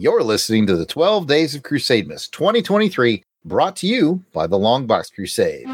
You're 0.00 0.22
listening 0.22 0.66
to 0.66 0.76
the 0.76 0.86
12 0.86 1.26
Days 1.26 1.54
of 1.54 1.62
Crusademas 1.62 2.30
2023, 2.30 3.22
brought 3.44 3.76
to 3.76 3.86
you 3.86 4.24
by 4.32 4.46
the 4.46 4.56
Longbox 4.56 5.12
Crusade. 5.12 5.66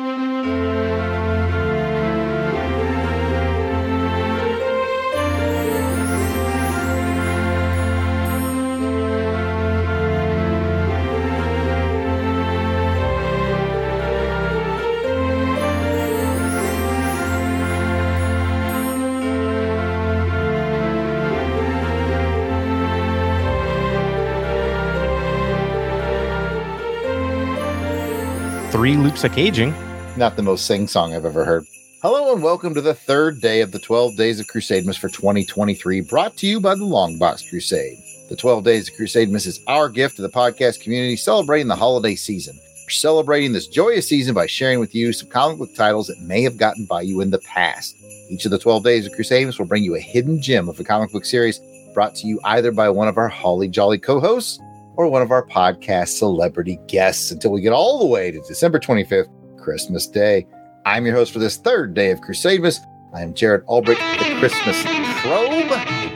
Three 28.87 28.97
loops 28.97 29.25
of 29.25 29.33
caging. 29.33 29.75
Not 30.17 30.37
the 30.37 30.45
most 30.45 30.65
sing 30.65 30.87
song 30.87 31.13
I've 31.13 31.25
ever 31.25 31.45
heard. 31.45 31.67
Hello 32.03 32.33
and 32.33 32.41
welcome 32.41 32.73
to 32.73 32.81
the 32.81 32.95
third 32.95 33.41
day 33.41 33.61
of 33.61 33.73
the 33.73 33.81
12 33.81 34.17
Days 34.17 34.39
of 34.39 34.47
Crusademas 34.47 34.97
for 34.97 35.09
2023, 35.09 36.03
brought 36.03 36.37
to 36.37 36.47
you 36.47 36.61
by 36.61 36.77
the 36.77 36.85
Longbox 36.85 37.51
Crusade. 37.51 37.99
The 38.29 38.37
12 38.37 38.63
Days 38.63 38.89
of 38.89 38.95
Crusademas 38.95 39.49
is 39.49 39.61
our 39.67 39.89
gift 39.89 40.15
to 40.15 40.23
the 40.23 40.29
podcast 40.29 40.83
community 40.83 41.17
celebrating 41.17 41.67
the 41.67 41.75
holiday 41.75 42.15
season. 42.15 42.57
We're 42.85 42.91
celebrating 42.91 43.53
this 43.53 43.67
joyous 43.67 44.09
season 44.09 44.37
by 44.37 44.47
sharing 44.47 44.79
with 44.79 44.95
you 44.95 45.13
some 45.13 45.31
comic 45.31 45.59
book 45.59 45.75
titles 45.75 46.07
that 46.07 46.21
may 46.21 46.43
have 46.43 46.57
gotten 46.57 46.85
by 46.85 47.01
you 47.01 47.23
in 47.23 47.31
the 47.33 47.41
past. 47.41 47.97
Each 48.31 48.45
of 48.45 48.53
the 48.53 48.59
12 48.61 48.85
Days 48.85 49.07
of 49.07 49.15
Crusademas 49.15 49.59
will 49.59 49.67
bring 49.67 49.83
you 49.83 49.97
a 49.97 50.01
hidden 50.01 50.41
gem 50.41 50.69
of 50.69 50.79
a 50.79 50.85
comic 50.85 51.11
book 51.11 51.25
series 51.25 51.61
brought 51.93 52.15
to 52.15 52.29
you 52.29 52.39
either 52.45 52.71
by 52.71 52.89
one 52.89 53.09
of 53.09 53.19
our 53.19 53.27
Holly 53.27 53.67
Jolly 53.67 53.99
co 53.99 54.21
hosts 54.21 54.61
or 54.97 55.09
one 55.09 55.23
of 55.23 55.31
our 55.31 55.47
podcast 55.47 56.19
celebrity 56.19 56.79
guests 56.87 57.31
until 57.31 57.53
we 57.53 57.61
get 57.61 57.73
all 57.73 57.99
the 57.99 58.07
way 58.07 58.31
to 58.31 58.41
December 58.41 58.79
25th, 58.79 59.29
Christmas 59.59 60.07
Day. 60.07 60.47
I'm 60.85 61.05
your 61.05 61.15
host 61.15 61.33
for 61.33 61.39
this 61.39 61.57
third 61.57 61.95
day 61.95 62.11
of 62.11 62.21
Crusademas. 62.21 62.81
I 63.15 63.23
am 63.23 63.35
Jared 63.35 63.63
Albrecht, 63.67 64.01
the 64.19 64.37
Christmas 64.39 64.83
Probe. 65.21 65.73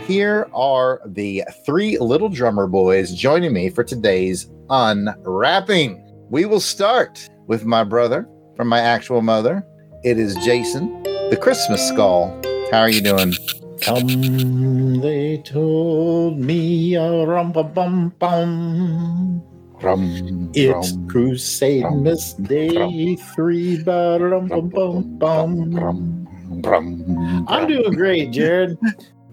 Here 0.07 0.49
are 0.53 1.01
the 1.07 1.45
three 1.65 1.99
little 1.99 2.29
drummer 2.29 2.67
boys 2.67 3.15
joining 3.15 3.53
me 3.53 3.71
for 3.71 3.85
today's 3.85 4.51
unwrapping. 4.71 6.05
We 6.31 6.45
will 6.47 6.61
start 6.61 7.29
with 7.47 7.65
my 7.65 7.85
brother 7.85 8.29
from 8.57 8.69
my 8.69 8.81
actual 8.81 9.23
mother. 9.23 9.65
It 10.05 10.19
is 10.19 10.35
Jason, 10.37 11.03
the 11.03 11.39
Christmas 11.41 11.87
skull. 11.87 12.41
How 12.71 12.81
are 12.81 12.91
you 12.91 13.01
doing? 13.01 13.35
Come, 13.81 15.01
they 15.01 15.39
told 15.39 16.39
me 16.39 16.95
a 16.95 17.25
rum 17.27 17.53
bum 17.53 17.73
bum 17.73 18.13
bum. 18.19 19.43
Rum, 19.81 20.51
It's 20.55 20.93
rum, 20.93 21.09
Crusade 21.09 21.85
rum, 21.85 22.03
Miss 22.03 22.35
Day 22.35 23.17
three 23.17 23.83
ba 23.83 24.19
rum 24.21 24.49
bum 24.49 24.69
bum 24.69 25.19
bum. 25.19 25.75
rum, 25.75 26.29
rum, 26.63 27.47
I'm 27.49 27.67
doing 27.67 27.93
great, 27.95 28.33
Jared. 28.33 28.77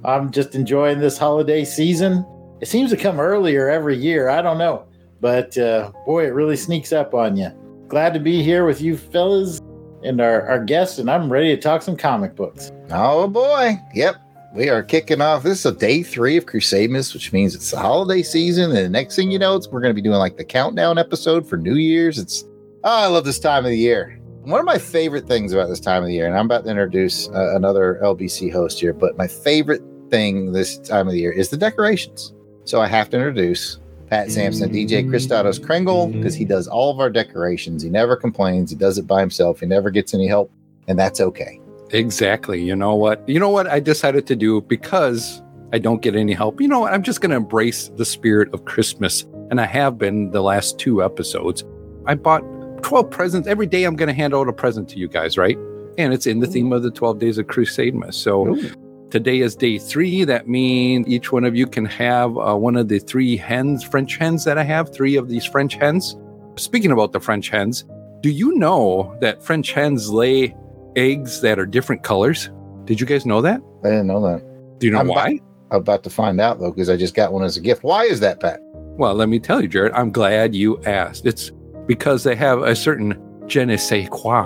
I'm 0.05 0.31
just 0.31 0.55
enjoying 0.55 0.99
this 0.99 1.17
holiday 1.17 1.65
season. 1.65 2.25
It 2.61 2.67
seems 2.67 2.89
to 2.91 2.97
come 2.97 3.19
earlier 3.19 3.67
every 3.69 3.97
year. 3.97 4.29
I 4.29 4.41
don't 4.41 4.57
know, 4.57 4.85
but 5.19 5.57
uh, 5.57 5.91
boy, 6.05 6.25
it 6.25 6.33
really 6.33 6.55
sneaks 6.55 6.93
up 6.93 7.13
on 7.13 7.35
you. 7.35 7.51
Glad 7.89 8.13
to 8.13 8.19
be 8.19 8.41
here 8.43 8.65
with 8.65 8.79
you 8.81 8.95
fellas 8.95 9.59
and 10.03 10.21
our, 10.21 10.47
our 10.47 10.63
guests, 10.63 10.99
and 10.99 11.11
I'm 11.11 11.31
ready 11.31 11.53
to 11.53 11.61
talk 11.61 11.81
some 11.81 11.97
comic 11.97 12.35
books. 12.35 12.71
Oh 12.91 13.27
boy. 13.27 13.75
Yep. 13.93 14.15
We 14.53 14.69
are 14.69 14.81
kicking 14.81 15.21
off. 15.21 15.43
This 15.43 15.59
is 15.59 15.65
a 15.65 15.71
day 15.73 16.03
three 16.03 16.37
of 16.37 16.45
Crusademas, 16.45 17.13
which 17.13 17.33
means 17.33 17.53
it's 17.53 17.71
the 17.71 17.79
holiday 17.79 18.23
season. 18.23 18.71
And 18.71 18.77
the 18.77 18.89
next 18.89 19.15
thing 19.15 19.29
you 19.29 19.37
know, 19.37 19.55
it's 19.55 19.67
we're 19.67 19.81
going 19.81 19.93
to 19.93 20.01
be 20.01 20.01
doing 20.01 20.17
like 20.17 20.37
the 20.37 20.45
countdown 20.45 20.97
episode 20.97 21.47
for 21.47 21.57
New 21.57 21.75
Year's. 21.75 22.17
It's 22.17 22.45
oh, 22.83 23.03
I 23.03 23.07
love 23.07 23.25
this 23.25 23.39
time 23.39 23.65
of 23.65 23.71
the 23.71 23.77
year. 23.77 24.19
One 24.43 24.59
of 24.59 24.65
my 24.65 24.77
favorite 24.77 25.27
things 25.27 25.51
about 25.51 25.67
this 25.67 25.81
time 25.81 26.01
of 26.01 26.07
the 26.07 26.13
year, 26.13 26.25
and 26.25 26.37
I'm 26.37 26.45
about 26.45 26.63
to 26.63 26.69
introduce 26.69 27.27
uh, 27.29 27.55
another 27.55 27.99
LBC 28.01 28.51
host 28.51 28.79
here, 28.79 28.93
but 28.93 29.17
my 29.17 29.27
favorite 29.27 29.83
thing 30.09 30.53
this 30.53 30.77
time 30.77 31.07
of 31.07 31.13
the 31.13 31.19
year 31.19 31.33
is 31.33 31.49
the 31.49 31.57
decorations. 31.57 32.33
So 32.63 32.79
I 32.81 32.87
have 32.87 33.09
to 33.09 33.17
introduce 33.17 33.79
Pat 34.09 34.31
Sampson, 34.31 34.71
DJ 34.71 35.05
Christados 35.05 35.63
Kringle, 35.63 36.07
because 36.07 36.33
he 36.33 36.45
does 36.45 36.67
all 36.67 36.89
of 36.89 36.99
our 37.01 37.09
decorations. 37.09 37.83
He 37.83 37.89
never 37.89 38.15
complains. 38.15 38.69
He 38.69 38.77
does 38.77 38.97
it 38.97 39.05
by 39.05 39.19
himself. 39.19 39.59
He 39.59 39.65
never 39.65 39.89
gets 39.89 40.13
any 40.13 40.27
help, 40.27 40.49
and 40.87 40.97
that's 40.97 41.19
okay. 41.19 41.59
Exactly. 41.91 42.61
You 42.61 42.75
know 42.75 42.95
what? 42.95 43.27
You 43.27 43.39
know 43.39 43.49
what 43.49 43.67
I 43.67 43.79
decided 43.79 44.27
to 44.27 44.35
do 44.35 44.61
because 44.61 45.41
I 45.73 45.79
don't 45.79 46.01
get 46.01 46.15
any 46.15 46.33
help. 46.33 46.61
You 46.61 46.67
know 46.67 46.81
what? 46.81 46.93
I'm 46.93 47.03
just 47.03 47.21
going 47.21 47.31
to 47.31 47.37
embrace 47.37 47.89
the 47.95 48.05
spirit 48.05 48.53
of 48.53 48.65
Christmas. 48.65 49.25
And 49.49 49.61
I 49.61 49.65
have 49.65 49.97
been 49.97 50.31
the 50.31 50.41
last 50.41 50.79
two 50.79 51.03
episodes. 51.03 51.63
I 52.05 52.15
bought 52.15 52.41
12 52.83 53.09
presents. 53.09 53.47
Every 53.47 53.65
day 53.65 53.83
I'm 53.83 53.95
going 53.95 54.07
to 54.07 54.13
hand 54.13 54.33
out 54.33 54.47
a 54.47 54.53
present 54.53 54.89
to 54.89 54.97
you 54.97 55.07
guys, 55.07 55.37
right? 55.37 55.57
And 55.97 56.13
it's 56.13 56.27
in 56.27 56.39
the 56.39 56.47
theme 56.47 56.71
of 56.71 56.83
the 56.83 56.91
12 56.91 57.19
days 57.19 57.37
of 57.37 57.47
Crusade 57.47 57.93
Crusademas. 57.93 58.13
So 58.13 58.55
Ooh. 58.55 59.09
today 59.09 59.39
is 59.39 59.55
day 59.55 59.77
three. 59.77 60.23
That 60.23 60.47
means 60.47 61.07
each 61.07 61.31
one 61.31 61.43
of 61.43 61.55
you 61.55 61.67
can 61.67 61.85
have 61.85 62.37
uh, 62.37 62.55
one 62.55 62.75
of 62.75 62.87
the 62.87 62.99
three 62.99 63.35
hens, 63.35 63.83
French 63.83 64.17
hens 64.17 64.43
that 64.45 64.57
I 64.57 64.63
have, 64.63 64.93
three 64.93 65.15
of 65.15 65.27
these 65.27 65.45
French 65.45 65.75
hens. 65.75 66.15
Speaking 66.55 66.91
about 66.91 67.13
the 67.13 67.19
French 67.19 67.49
hens, 67.49 67.85
do 68.21 68.29
you 68.29 68.55
know 68.55 69.15
that 69.21 69.43
French 69.43 69.73
hens 69.73 70.11
lay 70.11 70.55
eggs 70.97 71.41
that 71.41 71.59
are 71.59 71.65
different 71.65 72.03
colors? 72.03 72.49
Did 72.85 72.99
you 72.99 73.05
guys 73.05 73.25
know 73.25 73.41
that? 73.41 73.61
I 73.83 73.89
didn't 73.89 74.07
know 74.07 74.21
that. 74.21 74.41
Do 74.79 74.87
you 74.87 74.93
know 74.93 74.99
I'm 74.99 75.07
why? 75.07 75.39
I'm 75.71 75.79
about 75.79 76.03
to 76.03 76.09
find 76.09 76.41
out 76.41 76.59
though, 76.59 76.71
because 76.71 76.89
I 76.89 76.97
just 76.97 77.13
got 77.15 77.31
one 77.31 77.43
as 77.43 77.55
a 77.55 77.61
gift. 77.61 77.83
Why 77.83 78.03
is 78.03 78.19
that, 78.21 78.39
Pat? 78.39 78.59
Well, 78.97 79.13
let 79.13 79.29
me 79.29 79.39
tell 79.39 79.61
you, 79.61 79.67
Jared, 79.67 79.93
I'm 79.93 80.11
glad 80.11 80.55
you 80.55 80.81
asked. 80.83 81.25
It's 81.25 81.51
because 81.85 82.23
they 82.23 82.35
have 82.35 82.63
a 82.63 82.75
certain 82.75 83.15
je 83.47 83.63
ne 83.63 83.77
sais 83.77 84.09
quoi. 84.09 84.45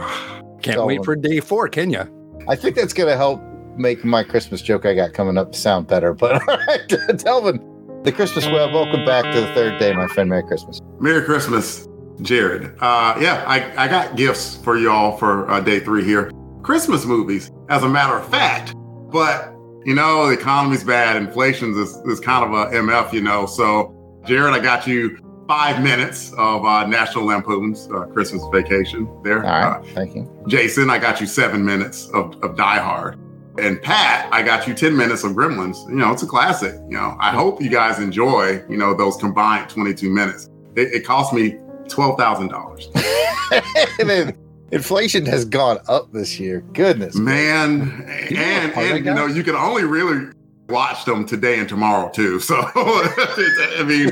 Can't 0.61 0.75
So- 0.75 0.85
wait 0.85 1.03
for 1.05 1.15
day 1.15 1.39
four, 1.39 1.67
can 1.69 1.89
you? 1.89 2.03
I 2.47 2.55
think 2.55 2.75
that's 2.75 2.93
going 2.93 3.07
to 3.09 3.15
help 3.17 3.39
make 3.77 4.03
my 4.03 4.23
Christmas 4.23 4.61
joke 4.61 4.85
I 4.85 4.93
got 4.95 5.13
coming 5.13 5.37
up 5.37 5.55
sound 5.55 5.87
better. 5.87 6.13
But 6.13 6.33
all 6.49 6.57
right, 6.67 7.17
Delvin, 7.17 7.59
the 8.03 8.11
Christmas 8.11 8.45
web. 8.47 8.73
Welcome 8.73 9.05
back 9.05 9.23
to 9.33 9.41
the 9.41 9.47
third 9.53 9.79
day, 9.79 9.93
my 9.93 10.07
friend. 10.07 10.29
Merry 10.29 10.43
Christmas. 10.43 10.81
Merry 10.99 11.23
Christmas, 11.23 11.87
Jared. 12.21 12.73
Uh, 12.79 13.15
yeah, 13.21 13.43
I, 13.47 13.85
I 13.85 13.87
got 13.87 14.15
gifts 14.17 14.57
for 14.57 14.77
y'all 14.77 15.17
for 15.17 15.49
uh, 15.49 15.59
day 15.61 15.79
three 15.79 16.03
here. 16.03 16.31
Christmas 16.63 17.05
movies, 17.05 17.51
as 17.69 17.83
a 17.83 17.89
matter 17.89 18.15
of 18.17 18.27
fact. 18.29 18.75
But, 19.11 19.51
you 19.85 19.93
know, 19.95 20.27
the 20.27 20.33
economy's 20.33 20.83
bad. 20.83 21.15
Inflation 21.17 21.71
is, 21.77 21.95
is 22.05 22.19
kind 22.19 22.43
of 22.45 22.51
a 22.53 22.67
MF, 22.75 23.13
you 23.13 23.21
know. 23.21 23.45
So, 23.45 23.93
Jared, 24.25 24.53
I 24.53 24.59
got 24.59 24.85
you 24.87 25.17
five 25.47 25.83
minutes 25.83 26.31
of 26.37 26.63
uh, 26.63 26.85
National 26.87 27.25
Lampoon's 27.25 27.89
uh, 27.91 28.05
Christmas 28.05 28.41
Vacation 28.53 29.09
there. 29.23 29.43
All 29.43 29.49
right, 29.51 29.81
Uh, 29.81 29.83
thank 29.93 30.15
you. 30.15 30.29
Jason, 30.47 30.89
I 30.89 30.97
got 30.97 31.19
you 31.19 31.27
seven 31.27 31.65
minutes 31.65 32.07
of, 32.13 32.41
of 32.43 32.55
Die 32.55 32.79
Hard. 32.79 33.17
And 33.59 33.81
Pat, 33.81 34.29
I 34.31 34.43
got 34.43 34.65
you 34.65 34.73
10 34.73 34.95
minutes 34.95 35.25
of 35.25 35.33
Gremlins. 35.33 35.85
You 35.89 35.95
know, 35.95 36.13
it's 36.13 36.23
a 36.23 36.27
classic. 36.27 36.73
You 36.89 36.95
know, 36.97 37.17
I 37.19 37.31
hope 37.31 37.61
you 37.61 37.69
guys 37.69 37.99
enjoy, 37.99 38.63
you 38.69 38.77
know, 38.77 38.93
those 38.93 39.17
combined 39.17 39.69
22 39.69 40.09
minutes. 40.09 40.47
It, 40.77 40.93
it 40.93 41.05
cost 41.05 41.33
me 41.33 41.57
$12,000. 41.87 44.31
And 44.71 44.79
Inflation 44.79 45.25
has 45.25 45.45
gone 45.45 45.79
up 45.87 46.11
this 46.13 46.39
year. 46.39 46.61
Goodness, 46.73 47.15
Man, 47.15 48.05
and, 48.07 48.31
know, 48.31 48.81
and 48.81 49.05
you 49.05 49.13
know, 49.13 49.25
you 49.25 49.43
can 49.43 49.55
only 49.55 49.83
really 49.83 50.31
watch 50.69 51.03
them 51.03 51.25
today 51.25 51.59
and 51.59 51.67
tomorrow 51.67 52.09
too. 52.09 52.39
So, 52.39 52.55
I 52.75 53.83
mean, 53.85 54.11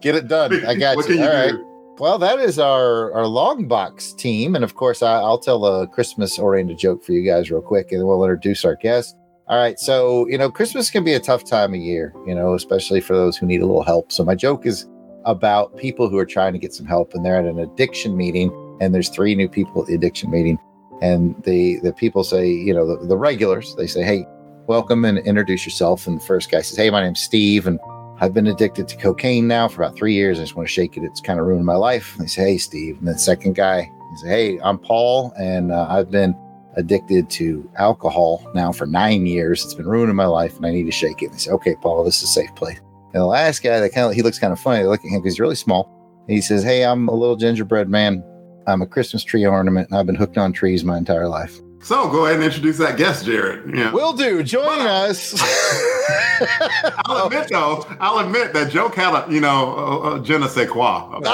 get 0.00 0.16
it 0.16 0.28
done. 0.28 0.66
I 0.66 0.74
got 0.74 1.08
you. 1.08 1.14
you 1.14 1.22
All 1.22 1.28
right. 1.28 1.54
Well, 1.98 2.18
that 2.18 2.38
is 2.38 2.58
our 2.58 3.12
our 3.12 3.26
long 3.26 3.66
box 3.66 4.12
team, 4.12 4.54
and 4.54 4.64
of 4.64 4.74
course, 4.74 5.02
I, 5.02 5.14
I'll 5.14 5.38
tell 5.38 5.64
a 5.64 5.86
Christmas 5.86 6.38
oriented 6.38 6.78
joke 6.78 7.04
for 7.04 7.12
you 7.12 7.28
guys 7.28 7.50
real 7.50 7.62
quick, 7.62 7.92
and 7.92 8.06
we'll 8.06 8.22
introduce 8.24 8.64
our 8.64 8.76
guest. 8.76 9.16
All 9.48 9.56
right, 9.58 9.78
so 9.78 10.28
you 10.28 10.36
know, 10.36 10.50
Christmas 10.50 10.90
can 10.90 11.04
be 11.04 11.14
a 11.14 11.20
tough 11.20 11.44
time 11.44 11.74
of 11.74 11.80
year, 11.80 12.12
you 12.26 12.34
know, 12.34 12.54
especially 12.54 13.00
for 13.00 13.14
those 13.14 13.36
who 13.36 13.46
need 13.46 13.62
a 13.62 13.66
little 13.66 13.82
help. 13.82 14.12
So 14.12 14.24
my 14.24 14.34
joke 14.34 14.66
is 14.66 14.86
about 15.24 15.76
people 15.76 16.08
who 16.08 16.18
are 16.18 16.26
trying 16.26 16.52
to 16.52 16.58
get 16.58 16.74
some 16.74 16.86
help, 16.86 17.14
and 17.14 17.24
they're 17.24 17.36
at 17.36 17.46
an 17.46 17.58
addiction 17.58 18.16
meeting, 18.16 18.50
and 18.80 18.94
there's 18.94 19.08
three 19.08 19.34
new 19.34 19.48
people 19.48 19.82
at 19.82 19.88
the 19.88 19.94
addiction 19.94 20.30
meeting, 20.30 20.58
and 21.00 21.34
the 21.44 21.78
the 21.80 21.92
people 21.92 22.24
say, 22.24 22.48
you 22.48 22.74
know, 22.74 22.86
the, 22.86 23.06
the 23.06 23.16
regulars, 23.16 23.74
they 23.76 23.86
say, 23.86 24.02
hey, 24.02 24.26
welcome 24.66 25.04
and 25.04 25.18
introduce 25.18 25.64
yourself, 25.64 26.06
and 26.06 26.20
the 26.20 26.24
first 26.24 26.50
guy 26.50 26.60
says, 26.60 26.76
hey, 26.76 26.90
my 26.90 27.02
name's 27.02 27.20
Steve, 27.20 27.66
and 27.66 27.78
I've 28.20 28.34
been 28.34 28.48
addicted 28.48 28.88
to 28.88 28.96
cocaine 28.96 29.46
now 29.46 29.68
for 29.68 29.82
about 29.82 29.96
three 29.96 30.12
years. 30.12 30.38
I 30.38 30.42
just 30.42 30.56
want 30.56 30.68
to 30.68 30.72
shake 30.72 30.96
it. 30.96 31.04
It's 31.04 31.20
kind 31.20 31.38
of 31.38 31.46
ruined 31.46 31.64
my 31.64 31.76
life. 31.76 32.14
And 32.14 32.24
they 32.24 32.28
say, 32.28 32.42
Hey, 32.42 32.58
Steve. 32.58 32.98
And 32.98 33.06
then 33.06 33.14
the 33.14 33.20
second 33.20 33.54
guy, 33.54 33.82
he 33.82 34.16
say, 34.16 34.28
Hey, 34.28 34.60
I'm 34.60 34.78
Paul, 34.78 35.32
and 35.38 35.70
uh, 35.70 35.86
I've 35.88 36.10
been 36.10 36.36
addicted 36.74 37.30
to 37.30 37.68
alcohol 37.76 38.48
now 38.54 38.72
for 38.72 38.86
nine 38.86 39.26
years. 39.26 39.64
It's 39.64 39.74
been 39.74 39.86
ruining 39.86 40.16
my 40.16 40.26
life, 40.26 40.56
and 40.56 40.66
I 40.66 40.72
need 40.72 40.86
to 40.86 40.92
shake 40.92 41.22
it. 41.22 41.26
And 41.26 41.34
they 41.34 41.38
say, 41.38 41.52
Okay, 41.52 41.76
Paul, 41.76 42.02
this 42.02 42.16
is 42.16 42.24
a 42.24 42.32
safe 42.32 42.54
place. 42.56 42.78
And 43.12 43.22
the 43.22 43.26
last 43.26 43.62
guy, 43.62 43.78
that 43.78 43.90
kind 43.90 44.08
of 44.08 44.14
he 44.14 44.22
looks 44.22 44.38
kind 44.38 44.52
of 44.52 44.58
funny. 44.58 44.82
They 44.82 44.88
look 44.88 45.04
at 45.04 45.10
him 45.10 45.20
because 45.20 45.34
he's 45.34 45.40
really 45.40 45.54
small. 45.54 45.88
He 46.26 46.40
says, 46.40 46.64
Hey, 46.64 46.84
I'm 46.84 47.06
a 47.08 47.14
little 47.14 47.36
gingerbread 47.36 47.88
man. 47.88 48.24
I'm 48.68 48.82
a 48.82 48.86
Christmas 48.86 49.24
tree 49.24 49.46
ornament, 49.46 49.88
and 49.88 49.98
I've 49.98 50.06
been 50.06 50.14
hooked 50.14 50.36
on 50.36 50.52
trees 50.52 50.84
my 50.84 50.98
entire 50.98 51.26
life. 51.28 51.60
So 51.80 52.08
go 52.10 52.26
ahead 52.26 52.36
and 52.36 52.44
introduce 52.44 52.76
that 52.78 52.98
guest, 52.98 53.24
Jared. 53.24 53.74
Yeah. 53.74 53.92
Will 53.92 54.12
do. 54.12 54.42
Join 54.42 54.80
us. 54.80 55.32
I'll 57.06 57.26
admit 57.26 57.48
though, 57.48 57.84
I'll 58.00 58.18
admit 58.18 58.52
that 58.52 58.70
joke 58.70 58.94
had 58.94 59.14
a, 59.14 59.32
you 59.32 59.40
know, 59.40 59.74
a, 59.76 60.20
a 60.20 60.24
je 60.24 60.38
ne 60.38 60.46
sais 60.46 60.68
quoi. 60.68 61.20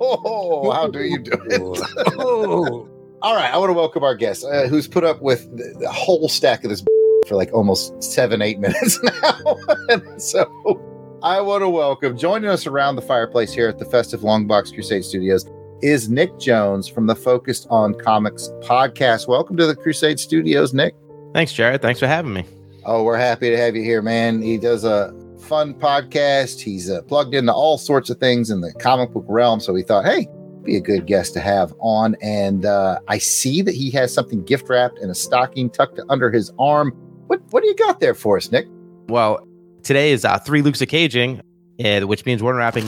oh, 0.00 0.70
how 0.70 0.88
do 0.88 1.02
you 1.02 1.18
do 1.18 1.32
it? 1.46 1.60
All 3.20 3.34
right, 3.34 3.52
I 3.52 3.56
want 3.56 3.70
to 3.70 3.74
welcome 3.74 4.04
our 4.04 4.14
guest, 4.14 4.44
uh, 4.44 4.68
who's 4.68 4.86
put 4.86 5.02
up 5.04 5.20
with 5.20 5.50
the, 5.56 5.74
the 5.80 5.90
whole 5.90 6.28
stack 6.28 6.62
of 6.62 6.70
this 6.70 6.84
for 7.26 7.34
like 7.34 7.52
almost 7.52 8.00
seven, 8.02 8.42
eight 8.42 8.60
minutes 8.60 9.00
now. 9.02 9.56
so 10.18 10.44
I 11.22 11.40
want 11.40 11.62
to 11.62 11.68
welcome, 11.68 12.16
joining 12.16 12.48
us 12.48 12.66
around 12.66 12.94
the 12.94 13.02
fireplace 13.02 13.52
here 13.52 13.68
at 13.68 13.78
the 13.78 13.84
Festive 13.84 14.20
Longbox 14.20 14.72
Crusade 14.72 15.04
Studios, 15.04 15.44
is 15.82 16.08
Nick 16.08 16.38
Jones 16.38 16.88
from 16.88 17.06
the 17.06 17.14
Focused 17.14 17.66
on 17.70 17.94
Comics 17.94 18.48
podcast. 18.62 19.28
Welcome 19.28 19.56
to 19.58 19.66
the 19.66 19.76
Crusade 19.76 20.18
Studios, 20.18 20.74
Nick. 20.74 20.94
Thanks, 21.34 21.52
Jared. 21.52 21.82
Thanks 21.82 22.00
for 22.00 22.06
having 22.06 22.32
me. 22.32 22.44
Oh, 22.84 23.04
we're 23.04 23.18
happy 23.18 23.50
to 23.50 23.56
have 23.56 23.76
you 23.76 23.82
here, 23.82 24.02
man. 24.02 24.42
He 24.42 24.58
does 24.58 24.84
a 24.84 25.14
fun 25.42 25.74
podcast. 25.74 26.60
He's 26.60 26.90
uh, 26.90 27.02
plugged 27.02 27.34
into 27.34 27.52
all 27.52 27.78
sorts 27.78 28.10
of 28.10 28.18
things 28.18 28.50
in 28.50 28.60
the 28.60 28.72
comic 28.74 29.12
book 29.12 29.26
realm. 29.28 29.60
So 29.60 29.72
we 29.72 29.82
thought, 29.82 30.04
hey, 30.04 30.26
be 30.64 30.76
a 30.76 30.80
good 30.80 31.06
guest 31.06 31.32
to 31.34 31.40
have 31.40 31.72
on. 31.78 32.16
And 32.22 32.64
uh, 32.66 32.98
I 33.06 33.18
see 33.18 33.62
that 33.62 33.74
he 33.74 33.90
has 33.92 34.12
something 34.12 34.44
gift 34.44 34.68
wrapped 34.68 34.98
in 34.98 35.10
a 35.10 35.14
stocking 35.14 35.70
tucked 35.70 36.00
under 36.08 36.30
his 36.30 36.50
arm. 36.58 36.90
What 37.28 37.40
What 37.50 37.62
do 37.62 37.68
you 37.68 37.76
got 37.76 38.00
there 38.00 38.14
for 38.14 38.36
us, 38.36 38.50
Nick? 38.50 38.66
Well, 39.08 39.46
today 39.82 40.10
is 40.10 40.24
uh, 40.24 40.38
three 40.38 40.62
Lukes 40.62 40.82
of 40.82 40.88
Caging, 40.88 41.40
uh, 41.84 42.00
which 42.00 42.26
means 42.26 42.42
we're 42.42 42.52
unwrapping 42.52 42.86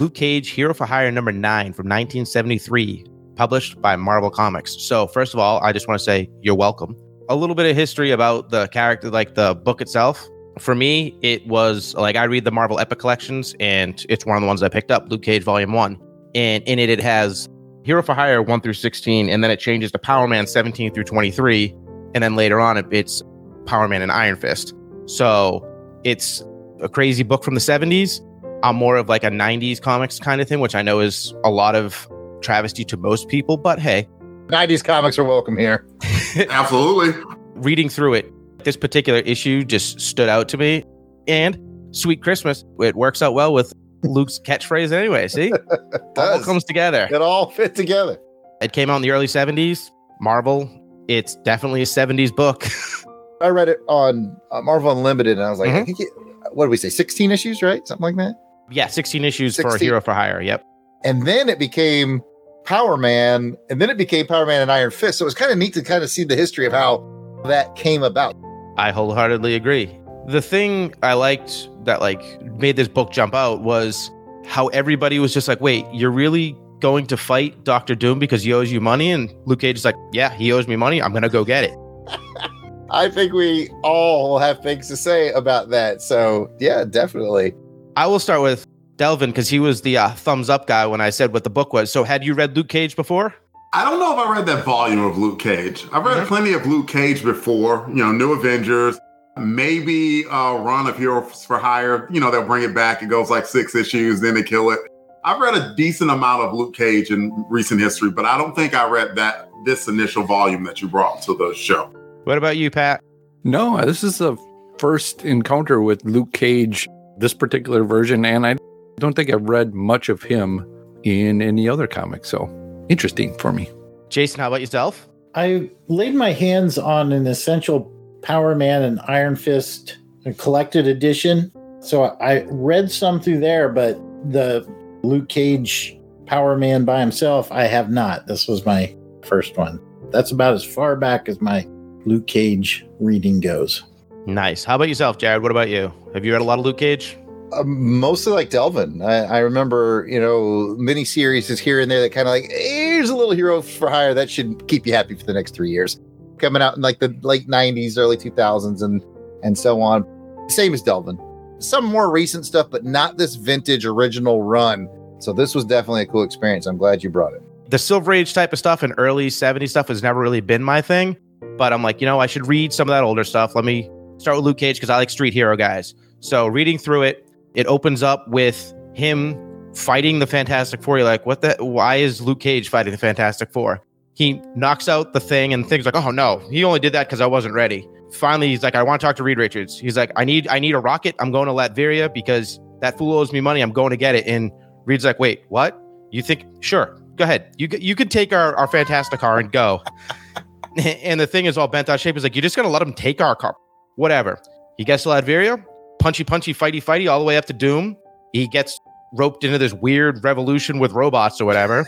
Luke 0.00 0.14
Cage 0.14 0.50
Hero 0.50 0.74
for 0.74 0.86
Hire 0.86 1.10
number 1.12 1.30
nine 1.30 1.72
from 1.72 1.86
1973, 1.86 3.04
published 3.36 3.80
by 3.80 3.94
Marvel 3.94 4.30
Comics. 4.30 4.76
So, 4.82 5.06
first 5.06 5.34
of 5.34 5.40
all, 5.40 5.62
I 5.62 5.72
just 5.72 5.86
want 5.86 5.98
to 6.00 6.04
say 6.04 6.28
you're 6.42 6.56
welcome. 6.56 6.96
A 7.28 7.36
little 7.36 7.54
bit 7.54 7.70
of 7.70 7.76
history 7.76 8.10
about 8.10 8.50
the 8.50 8.66
character, 8.68 9.08
like 9.10 9.36
the 9.36 9.54
book 9.54 9.80
itself. 9.80 10.28
For 10.58 10.74
me, 10.74 11.16
it 11.22 11.46
was 11.46 11.94
like 11.94 12.16
I 12.16 12.24
read 12.24 12.44
the 12.44 12.50
Marvel 12.50 12.80
Epic 12.80 12.98
collections, 12.98 13.54
and 13.60 14.04
it's 14.08 14.26
one 14.26 14.36
of 14.36 14.40
the 14.40 14.48
ones 14.48 14.64
I 14.64 14.68
picked 14.68 14.90
up, 14.90 15.08
Luke 15.10 15.22
Cage 15.22 15.44
Volume 15.44 15.72
1. 15.72 15.98
And 16.34 16.64
in 16.64 16.80
it, 16.80 16.90
it 16.90 17.00
has 17.00 17.48
Hero 17.84 18.02
for 18.02 18.14
Hire 18.14 18.42
1 18.42 18.60
through 18.62 18.72
16, 18.72 19.28
and 19.28 19.44
then 19.44 19.50
it 19.52 19.60
changes 19.60 19.92
to 19.92 19.98
Power 19.98 20.26
Man 20.26 20.48
17 20.48 20.92
through 20.92 21.04
23. 21.04 21.72
And 22.14 22.24
then 22.24 22.34
later 22.34 22.58
on, 22.58 22.76
it, 22.76 22.86
it's 22.90 23.22
Power 23.66 23.86
Man 23.86 24.02
and 24.02 24.10
Iron 24.10 24.36
Fist. 24.36 24.74
So 25.06 25.64
it's 26.02 26.42
a 26.80 26.88
crazy 26.88 27.22
book 27.22 27.44
from 27.44 27.54
the 27.54 27.60
70s. 27.60 28.20
I'm 28.64 28.76
more 28.76 28.96
of 28.96 29.10
like 29.10 29.22
a 29.24 29.28
90s 29.28 29.78
comics 29.78 30.18
kind 30.18 30.40
of 30.40 30.48
thing, 30.48 30.58
which 30.60 30.74
I 30.74 30.80
know 30.80 31.00
is 31.00 31.34
a 31.44 31.50
lot 31.50 31.76
of 31.76 32.08
travesty 32.40 32.82
to 32.86 32.96
most 32.96 33.28
people, 33.28 33.58
but 33.58 33.78
hey, 33.78 34.08
90s 34.46 34.82
comics 34.82 35.18
are 35.18 35.24
welcome 35.24 35.58
here. 35.58 35.86
Absolutely. 36.48 37.12
reading 37.56 37.90
through 37.90 38.14
it, 38.14 38.32
this 38.64 38.74
particular 38.78 39.20
issue 39.20 39.64
just 39.64 40.00
stood 40.00 40.30
out 40.30 40.48
to 40.48 40.56
me. 40.56 40.82
And 41.28 41.58
Sweet 41.90 42.22
Christmas, 42.22 42.64
it 42.80 42.96
works 42.96 43.20
out 43.20 43.34
well 43.34 43.52
with 43.52 43.70
Luke's 44.02 44.38
catchphrase 44.40 44.92
anyway. 44.92 45.28
See? 45.28 45.48
It 45.52 46.18
All 46.18 46.40
comes 46.40 46.64
together. 46.64 47.06
It 47.10 47.20
all 47.20 47.50
fit 47.50 47.74
together. 47.74 48.18
It 48.62 48.72
came 48.72 48.88
out 48.88 48.96
in 48.96 49.02
the 49.02 49.10
early 49.10 49.26
70s. 49.26 49.90
Marvel, 50.22 50.70
it's 51.06 51.36
definitely 51.36 51.82
a 51.82 51.86
70s 51.86 52.34
book. 52.34 52.66
I 53.42 53.48
read 53.48 53.68
it 53.68 53.80
on 53.88 54.34
uh, 54.50 54.62
Marvel 54.62 54.90
Unlimited, 54.90 55.36
and 55.36 55.46
I 55.46 55.50
was 55.50 55.58
like, 55.58 55.68
I 55.68 55.82
Mhm. 55.82 55.84
think 55.86 56.00
it, 56.00 56.08
what 56.52 56.64
did 56.64 56.70
we 56.70 56.78
say? 56.78 56.88
16 56.88 57.30
issues, 57.30 57.62
right? 57.62 57.86
Something 57.86 58.02
like 58.02 58.16
that. 58.16 58.34
Yeah, 58.70 58.86
16 58.86 59.24
issues 59.24 59.56
for 59.56 59.70
16. 59.70 59.86
Hero 59.86 60.00
for 60.00 60.14
Hire. 60.14 60.40
Yep. 60.40 60.64
And 61.04 61.26
then 61.26 61.48
it 61.48 61.58
became 61.58 62.22
Power 62.64 62.96
Man, 62.96 63.56
and 63.68 63.80
then 63.80 63.90
it 63.90 63.98
became 63.98 64.26
Power 64.26 64.46
Man 64.46 64.62
and 64.62 64.72
Iron 64.72 64.90
Fist. 64.90 65.18
So 65.18 65.24
it 65.24 65.26
was 65.26 65.34
kind 65.34 65.52
of 65.52 65.58
neat 65.58 65.74
to 65.74 65.82
kind 65.82 66.02
of 66.02 66.10
see 66.10 66.24
the 66.24 66.36
history 66.36 66.66
of 66.66 66.72
how 66.72 67.04
that 67.44 67.74
came 67.76 68.02
about. 68.02 68.34
I 68.76 68.90
wholeheartedly 68.90 69.54
agree. 69.54 69.98
The 70.26 70.40
thing 70.40 70.94
I 71.02 71.12
liked 71.12 71.68
that 71.84 72.00
like 72.00 72.22
made 72.58 72.76
this 72.76 72.88
book 72.88 73.12
jump 73.12 73.34
out 73.34 73.62
was 73.62 74.10
how 74.46 74.68
everybody 74.68 75.18
was 75.18 75.34
just 75.34 75.46
like, 75.46 75.60
"Wait, 75.60 75.84
you're 75.92 76.10
really 76.10 76.56
going 76.80 77.06
to 77.06 77.16
fight 77.16 77.62
Doctor 77.64 77.94
Doom 77.94 78.18
because 78.18 78.42
he 78.42 78.52
owes 78.52 78.72
you 78.72 78.80
money?" 78.80 79.10
And 79.10 79.32
Luke 79.44 79.60
Cage 79.60 79.76
is 79.76 79.84
like, 79.84 79.96
"Yeah, 80.12 80.32
he 80.32 80.50
owes 80.50 80.66
me 80.66 80.76
money. 80.76 81.02
I'm 81.02 81.12
gonna 81.12 81.28
go 81.28 81.44
get 81.44 81.64
it." 81.64 81.76
I 82.90 83.10
think 83.10 83.32
we 83.32 83.68
all 83.82 84.38
have 84.38 84.62
things 84.62 84.88
to 84.88 84.96
say 84.96 85.30
about 85.32 85.68
that. 85.70 86.00
So 86.00 86.50
yeah, 86.60 86.84
definitely. 86.84 87.54
I 87.96 88.06
will 88.06 88.18
start 88.18 88.42
with 88.42 88.66
Delvin 88.96 89.30
because 89.30 89.48
he 89.48 89.58
was 89.60 89.82
the 89.82 89.98
uh, 89.98 90.10
thumbs 90.10 90.50
up 90.50 90.66
guy 90.66 90.86
when 90.86 91.00
I 91.00 91.10
said 91.10 91.32
what 91.32 91.44
the 91.44 91.50
book 91.50 91.72
was. 91.72 91.92
So, 91.92 92.04
had 92.04 92.24
you 92.24 92.34
read 92.34 92.56
Luke 92.56 92.68
Cage 92.68 92.96
before? 92.96 93.34
I 93.72 93.84
don't 93.84 93.98
know 93.98 94.12
if 94.12 94.26
I 94.26 94.32
read 94.36 94.46
that 94.46 94.64
volume 94.64 95.00
of 95.04 95.18
Luke 95.18 95.38
Cage. 95.40 95.84
I've 95.92 96.04
read 96.04 96.18
Mhm. 96.18 96.26
plenty 96.26 96.52
of 96.52 96.64
Luke 96.66 96.86
Cage 96.88 97.24
before, 97.24 97.84
you 97.88 97.96
know, 97.96 98.12
New 98.12 98.32
Avengers, 98.32 98.98
maybe 99.36 100.22
a 100.30 100.54
run 100.56 100.86
of 100.86 100.96
Heroes 100.96 101.44
for 101.44 101.58
Hire. 101.58 102.08
You 102.10 102.20
know, 102.20 102.30
they'll 102.30 102.44
bring 102.46 102.62
it 102.62 102.74
back. 102.74 103.02
It 103.02 103.08
goes 103.08 103.30
like 103.30 103.46
six 103.46 103.74
issues, 103.74 104.20
then 104.20 104.34
they 104.34 104.44
kill 104.44 104.70
it. 104.70 104.78
I've 105.24 105.40
read 105.40 105.54
a 105.54 105.74
decent 105.76 106.10
amount 106.10 106.42
of 106.42 106.52
Luke 106.52 106.74
Cage 106.74 107.10
in 107.10 107.32
recent 107.50 107.80
history, 107.80 108.10
but 108.10 108.24
I 108.24 108.36
don't 108.38 108.54
think 108.54 108.74
I 108.74 108.88
read 108.88 109.16
that 109.16 109.48
this 109.64 109.88
initial 109.88 110.22
volume 110.24 110.62
that 110.64 110.80
you 110.82 110.86
brought 110.88 111.22
to 111.22 111.34
the 111.34 111.52
show. 111.54 111.90
What 112.24 112.38
about 112.38 112.56
you, 112.56 112.70
Pat? 112.70 113.00
No, 113.42 113.80
this 113.80 114.04
is 114.04 114.18
the 114.18 114.36
first 114.78 115.24
encounter 115.24 115.80
with 115.80 116.04
Luke 116.04 116.32
Cage, 116.32 116.86
this 117.18 117.34
particular 117.34 117.84
version, 117.84 118.24
and 118.24 118.46
I 118.46 118.56
don't 118.98 119.14
think 119.14 119.32
I've 119.32 119.48
read 119.48 119.74
much 119.74 120.08
of 120.08 120.22
him 120.22 120.66
in 121.02 121.42
any 121.42 121.68
other 121.68 121.86
comic. 121.86 122.24
So 122.24 122.48
interesting 122.88 123.36
for 123.38 123.52
me. 123.52 123.70
Jason, 124.08 124.40
how 124.40 124.48
about 124.48 124.60
yourself? 124.60 125.08
I 125.34 125.70
laid 125.88 126.14
my 126.14 126.32
hands 126.32 126.78
on 126.78 127.12
an 127.12 127.26
essential 127.26 127.90
Power 128.22 128.54
Man 128.54 128.82
and 128.82 129.00
Iron 129.08 129.36
Fist 129.36 129.98
collected 130.38 130.86
edition. 130.86 131.52
So 131.80 132.04
I 132.04 132.44
read 132.48 132.90
some 132.90 133.20
through 133.20 133.40
there, 133.40 133.68
but 133.68 133.96
the 134.30 134.66
Luke 135.02 135.28
Cage 135.28 135.98
Power 136.26 136.56
Man 136.56 136.84
by 136.84 137.00
himself, 137.00 137.52
I 137.52 137.64
have 137.64 137.90
not. 137.90 138.26
This 138.26 138.48
was 138.48 138.64
my 138.64 138.96
first 139.24 139.56
one. 139.58 139.80
That's 140.10 140.30
about 140.30 140.54
as 140.54 140.64
far 140.64 140.96
back 140.96 141.28
as 141.28 141.40
my 141.40 141.66
Luke 142.06 142.26
Cage 142.26 142.86
reading 143.00 143.40
goes. 143.40 143.82
Nice. 144.26 144.64
How 144.64 144.76
about 144.76 144.88
yourself, 144.88 145.18
Jared? 145.18 145.42
What 145.42 145.50
about 145.50 145.68
you? 145.68 145.92
Have 146.14 146.24
you 146.24 146.32
read 146.32 146.40
a 146.40 146.44
lot 146.44 146.60
of 146.60 146.64
Luke 146.64 146.78
Cage? 146.78 147.18
Um, 147.52 147.98
mostly 147.98 148.32
like 148.32 148.48
Delvin. 148.48 149.02
I, 149.02 149.24
I 149.24 149.38
remember, 149.40 150.06
you 150.08 150.20
know, 150.20 150.76
mini 150.78 151.04
series 151.04 151.50
is 151.50 151.58
here 151.58 151.80
and 151.80 151.90
there 151.90 152.00
that 152.00 152.10
kind 152.10 152.28
of 152.28 152.32
like, 152.32 152.44
"Eh, 152.44 152.92
here's 152.94 153.10
a 153.10 153.16
little 153.16 153.34
hero 153.34 153.60
for 153.60 153.90
hire 153.90 154.14
that 154.14 154.30
should 154.30 154.66
keep 154.68 154.86
you 154.86 154.92
happy 154.92 155.16
for 155.16 155.24
the 155.24 155.32
next 155.32 155.54
three 155.54 155.70
years. 155.70 156.00
Coming 156.38 156.62
out 156.62 156.76
in 156.76 156.82
like 156.82 157.00
the 157.00 157.14
late 157.22 157.48
90s, 157.48 157.98
early 157.98 158.16
2000s, 158.16 158.82
and 158.82 159.02
and 159.42 159.58
so 159.58 159.80
on. 159.80 160.06
Same 160.48 160.72
as 160.72 160.82
Delvin. 160.82 161.18
Some 161.58 161.84
more 161.84 162.10
recent 162.10 162.46
stuff, 162.46 162.68
but 162.70 162.84
not 162.84 163.18
this 163.18 163.34
vintage 163.34 163.84
original 163.84 164.42
run. 164.42 164.88
So 165.18 165.32
this 165.32 165.54
was 165.54 165.64
definitely 165.64 166.02
a 166.02 166.06
cool 166.06 166.22
experience. 166.22 166.66
I'm 166.66 166.76
glad 166.76 167.02
you 167.02 167.10
brought 167.10 167.34
it. 167.34 167.42
The 167.70 167.78
Silver 167.78 168.12
Age 168.12 168.34
type 168.34 168.52
of 168.52 168.58
stuff 168.58 168.82
and 168.82 168.94
early 168.98 169.28
70s 169.28 169.70
stuff 169.70 169.88
has 169.88 170.02
never 170.02 170.20
really 170.20 170.40
been 170.40 170.62
my 170.62 170.80
thing. 170.80 171.16
But 171.56 171.72
I'm 171.72 171.82
like, 171.82 172.00
you 172.00 172.06
know, 172.06 172.20
I 172.20 172.26
should 172.26 172.46
read 172.46 172.72
some 172.72 172.88
of 172.88 172.92
that 172.92 173.02
older 173.02 173.24
stuff. 173.24 173.54
Let 173.54 173.64
me 173.64 173.90
start 174.18 174.36
with 174.36 174.44
Luke 174.44 174.58
Cage 174.58 174.76
because 174.76 174.90
I 174.90 174.96
like 174.96 175.10
street 175.10 175.32
hero 175.32 175.56
guys. 175.56 175.94
So 176.24 176.46
reading 176.46 176.78
through 176.78 177.02
it, 177.02 177.28
it 177.54 177.66
opens 177.66 178.02
up 178.02 178.26
with 178.28 178.72
him 178.94 179.38
fighting 179.74 180.20
the 180.20 180.26
Fantastic 180.26 180.82
Four. 180.82 180.96
You're 180.96 181.06
like, 181.06 181.26
what 181.26 181.42
the? 181.42 181.54
Why 181.58 181.96
is 181.96 182.22
Luke 182.22 182.40
Cage 182.40 182.70
fighting 182.70 182.92
the 182.92 182.98
Fantastic 182.98 183.52
Four? 183.52 183.82
He 184.14 184.40
knocks 184.56 184.88
out 184.88 185.12
the 185.12 185.20
thing 185.20 185.52
and 185.52 185.68
things 185.68 185.84
like, 185.84 185.94
oh 185.94 186.10
no, 186.10 186.38
he 186.50 186.64
only 186.64 186.80
did 186.80 186.94
that 186.94 187.08
because 187.08 187.20
I 187.20 187.26
wasn't 187.26 187.52
ready. 187.52 187.86
Finally, 188.10 188.48
he's 188.48 188.62
like, 188.62 188.74
I 188.74 188.82
want 188.82 189.02
to 189.02 189.06
talk 189.06 189.16
to 189.16 189.22
Reed 189.22 189.36
Richards. 189.36 189.78
He's 189.78 189.98
like, 189.98 190.12
I 190.16 190.24
need, 190.24 190.48
I 190.48 190.60
need 190.60 190.74
a 190.74 190.78
rocket. 190.78 191.14
I'm 191.18 191.30
going 191.30 191.46
to 191.46 191.52
Latveria 191.52 192.12
because 192.12 192.58
that 192.80 192.96
fool 192.96 193.18
owes 193.18 193.30
me 193.30 193.42
money. 193.42 193.60
I'm 193.60 193.72
going 193.72 193.90
to 193.90 193.96
get 193.98 194.14
it. 194.14 194.26
And 194.26 194.50
Reed's 194.86 195.04
like, 195.04 195.18
wait, 195.18 195.42
what? 195.50 195.78
You 196.10 196.22
think? 196.22 196.46
Sure, 196.60 196.98
go 197.16 197.24
ahead. 197.24 197.54
You 197.58 197.68
you 197.78 197.94
can 197.94 198.08
take 198.08 198.32
our 198.32 198.56
our 198.56 198.66
Fantastic 198.66 199.20
car 199.20 199.38
and 199.38 199.52
go. 199.52 199.82
and 200.78 201.20
the 201.20 201.26
thing 201.26 201.44
is 201.44 201.58
all 201.58 201.68
bent 201.68 201.90
out 201.90 202.00
shape. 202.00 202.16
Is 202.16 202.22
like, 202.22 202.34
you're 202.34 202.40
just 202.40 202.56
gonna 202.56 202.70
let 202.70 202.80
him 202.80 202.94
take 202.94 203.20
our 203.20 203.36
car, 203.36 203.54
whatever. 203.96 204.40
He 204.78 204.84
gets 204.84 205.02
to 205.04 205.10
Latveria, 205.10 205.62
punchy, 206.04 206.22
punchy, 206.22 206.52
fighty, 206.52 206.84
fighty, 206.84 207.10
all 207.10 207.18
the 207.18 207.24
way 207.24 207.38
up 207.38 207.46
to 207.46 207.54
Doom. 207.54 207.96
He 208.34 208.46
gets 208.46 208.78
roped 209.14 209.42
into 209.42 209.56
this 209.56 209.72
weird 209.72 210.22
revolution 210.22 210.78
with 210.78 210.92
robots 210.92 211.40
or 211.40 211.46
whatever. 211.46 211.86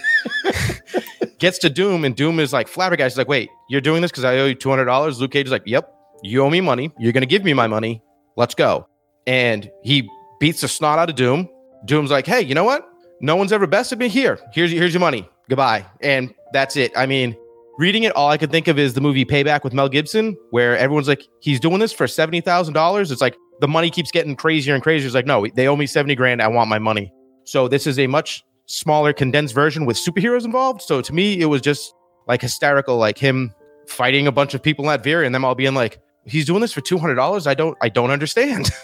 gets 1.39 1.59
to 1.59 1.69
Doom, 1.69 2.03
and 2.03 2.17
Doom 2.17 2.41
is 2.41 2.51
like 2.51 2.67
flabbergasted. 2.67 3.13
He's 3.13 3.19
like, 3.19 3.29
wait, 3.29 3.51
you're 3.69 3.83
doing 3.83 4.01
this 4.01 4.11
because 4.11 4.25
I 4.25 4.39
owe 4.39 4.47
you 4.47 4.55
two 4.55 4.71
hundred 4.71 4.87
dollars. 4.87 5.21
Luke 5.21 5.33
Cage 5.33 5.45
is 5.45 5.53
like, 5.53 5.65
yep, 5.67 5.93
you 6.23 6.43
owe 6.43 6.49
me 6.49 6.63
money. 6.63 6.91
You're 6.99 7.13
gonna 7.13 7.27
give 7.27 7.45
me 7.45 7.53
my 7.53 7.67
money. 7.67 8.03
Let's 8.39 8.55
go. 8.55 8.89
And 9.27 9.71
he 9.83 10.09
beats 10.41 10.63
the 10.63 10.69
snot 10.69 10.99
out 10.99 11.11
of 11.11 11.17
Doom. 11.17 11.51
Doom's 11.85 12.11
like, 12.11 12.27
hey, 12.27 12.41
you 12.41 12.55
know 12.55 12.65
what? 12.65 12.89
No 13.21 13.37
one's 13.37 13.53
ever 13.53 13.67
bested 13.67 13.99
me. 13.99 14.09
Here, 14.09 14.39
here's 14.55 14.73
here's 14.73 14.95
your 14.95 15.01
money. 15.03 15.29
Goodbye. 15.51 15.85
And 16.01 16.33
that's 16.55 16.75
it. 16.77 16.91
I 16.97 17.05
mean, 17.05 17.37
reading 17.79 18.05
it, 18.05 18.15
all 18.17 18.31
I 18.31 18.37
could 18.37 18.51
think 18.51 18.69
of 18.69 18.79
is 18.79 18.95
the 18.95 19.01
movie 19.01 19.25
Payback 19.25 19.65
with 19.65 19.73
Mel 19.73 19.89
Gibson, 19.89 20.37
where 20.51 20.77
everyone's 20.77 21.09
like, 21.09 21.27
he's 21.41 21.61
doing 21.61 21.79
this 21.79 21.93
for 21.93 22.07
seventy 22.07 22.41
thousand 22.41 22.75
dollars. 22.75 23.11
It's 23.11 23.21
like 23.21 23.37
the 23.61 23.69
money 23.69 23.91
keeps 23.91 24.11
getting 24.11 24.37
crazier 24.37 24.75
and 24.75 24.83
crazier. 24.83 25.07
It's 25.07 25.15
like, 25.15 25.27
no, 25.27 25.47
they 25.55 25.69
owe 25.69 25.77
me 25.77 25.87
seventy 25.87 26.15
grand. 26.15 26.43
I 26.43 26.49
want 26.49 26.69
my 26.69 26.79
money. 26.79 27.13
So 27.45 27.69
this 27.69 27.87
is 27.87 27.99
a 27.99 28.07
much 28.07 28.45
smaller 28.67 29.13
condensed 29.13 29.55
version 29.55 29.87
with 29.87 29.97
superheroes 29.97 30.45
involved. 30.45 30.83
So 30.83 31.01
to 31.01 31.13
me, 31.15 31.41
it 31.41 31.47
was 31.47 31.61
just 31.61 31.95
like 32.27 32.43
hysterical, 32.43 32.97
like 32.97 33.19
him 33.19 33.55
fighting 33.87 34.27
a 34.27 34.33
bunch 34.33 34.55
of 34.55 34.63
people 34.63 34.91
in 34.91 34.99
Latveria 34.99 35.27
and 35.27 35.35
them 35.35 35.45
all 35.45 35.55
being 35.55 35.75
like, 35.75 36.01
he's 36.25 36.45
doing 36.45 36.61
this 36.61 36.73
for 36.73 36.81
two 36.81 36.99
hundred 36.99 37.15
dollars. 37.15 37.47
I 37.47 37.55
don't 37.55 37.77
I 37.81 37.89
don't 37.89 38.11
understand. 38.11 38.71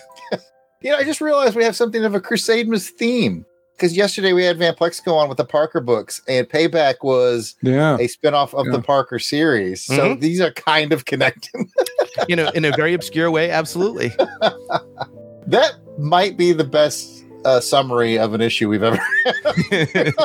You 0.83 0.91
know, 0.91 0.97
I 0.97 1.05
just 1.05 1.21
realized 1.21 1.55
we 1.55 1.63
have 1.63 1.77
something 1.77 2.05
of 2.05 2.15
a 2.15 2.21
Crusademas 2.21 2.89
theme 2.91 3.47
because 3.77 3.97
yesterday 3.97 4.33
we 4.33 4.45
had 4.45 4.59
Van 4.59 4.75
Plexico 4.75 5.15
on 5.17 5.29
with 5.29 5.39
the 5.39 5.45
Parker 5.45 5.81
books, 5.81 6.21
and 6.29 6.49
Payback 6.49 6.97
was 7.03 7.55
Yeah. 7.63 7.95
a 7.97 8.07
spinoff 8.09 8.55
of 8.55 8.67
Yeah. 8.67 8.73
the 8.73 8.83
Parker 8.83 9.19
series. 9.19 9.83
So 9.85 10.15
Mhm. 10.15 10.21
these 10.21 10.41
are 10.41 10.53
kind 10.53 10.93
of 10.93 11.05
connected. 11.05 11.51
you 12.29 12.37
know, 12.37 12.49
in 12.51 12.65
a 12.65 12.71
very 12.77 12.95
obscure 12.95 13.31
way, 13.31 13.51
absolutely. 13.51 14.13
that 15.47 15.73
might 15.99 16.37
be 16.37 16.53
the 16.53 16.65
best 16.65 17.25
uh, 17.45 17.59
summary 17.59 18.17
of 18.19 18.35
an 18.35 18.41
issue 18.41 18.69
we've 18.69 18.85
ever 18.85 18.97
had 18.97 20.13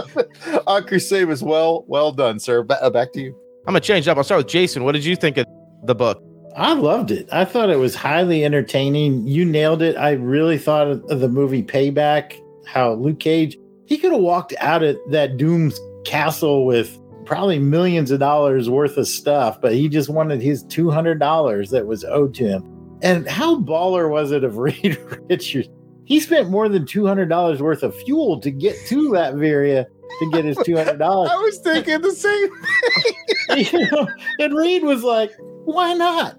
on 0.67 0.83
Crusademas. 0.83 1.41
Well, 1.41 1.83
well 1.87 2.11
done, 2.11 2.39
sir. 2.39 2.61
Ba- 2.61 2.81
uh, 2.83 2.91
back 2.91 3.11
to 3.13 3.21
you. 3.21 3.35
I'm 3.65 3.73
gonna 3.73 3.79
change 3.79 4.07
up. 4.07 4.17
I'll 4.17 4.23
start 4.23 4.37
with 4.37 4.47
Jason. 4.47 4.83
What 4.83 4.91
did 4.91 5.03
you 5.03 5.15
think 5.15 5.37
of 5.37 5.45
the 5.83 5.95
book? 5.95 6.21
I 6.55 6.73
loved 6.73 7.09
it. 7.11 7.27
I 7.31 7.43
thought 7.43 7.69
it 7.71 7.79
was 7.79 7.95
highly 7.95 8.45
entertaining. 8.45 9.25
You 9.27 9.45
nailed 9.45 9.81
it. 9.81 9.97
I 9.97 10.11
really 10.11 10.59
thought 10.59 10.87
of 10.87 11.03
of 11.09 11.19
the 11.19 11.27
movie 11.27 11.63
Payback, 11.63 12.33
how 12.67 12.93
Luke 12.93 13.19
Cage, 13.19 13.57
he 13.85 13.97
could 13.97 14.11
have 14.11 14.21
walked 14.21 14.53
out 14.59 14.83
of 14.83 14.97
that 15.09 15.37
Doom's 15.37 15.79
castle 16.05 16.65
with 16.65 16.97
probably 17.25 17.59
millions 17.59 18.11
of 18.11 18.19
dollars 18.19 18.69
worth 18.69 18.97
of 18.97 19.07
stuff, 19.07 19.59
but 19.61 19.73
he 19.73 19.89
just 19.89 20.09
wanted 20.09 20.41
his 20.41 20.63
$200 20.65 21.69
that 21.69 21.85
was 21.85 22.03
owed 22.05 22.33
to 22.35 22.47
him. 22.47 22.63
And 23.01 23.27
how 23.27 23.59
baller 23.59 24.09
was 24.09 24.31
it 24.31 24.43
of 24.43 24.57
Reed 24.57 24.97
Richards? 25.29 25.69
He 26.05 26.21
spent 26.21 26.49
more 26.49 26.69
than 26.69 26.85
$200 26.85 27.59
worth 27.59 27.83
of 27.83 27.95
fuel 28.03 28.39
to 28.39 28.49
get 28.49 28.77
to 28.87 29.09
Latveria 29.09 29.85
to 30.19 30.31
get 30.31 30.45
his 30.45 30.57
$200. 30.59 31.01
I 31.01 31.35
was 31.35 31.57
thinking 31.59 32.01
the 32.01 32.11
same. 32.11 32.49
You 33.55 33.89
know, 33.89 34.07
and 34.39 34.53
Reed 34.53 34.83
was 34.83 35.03
like, 35.03 35.31
why 35.63 35.93
not? 35.93 36.37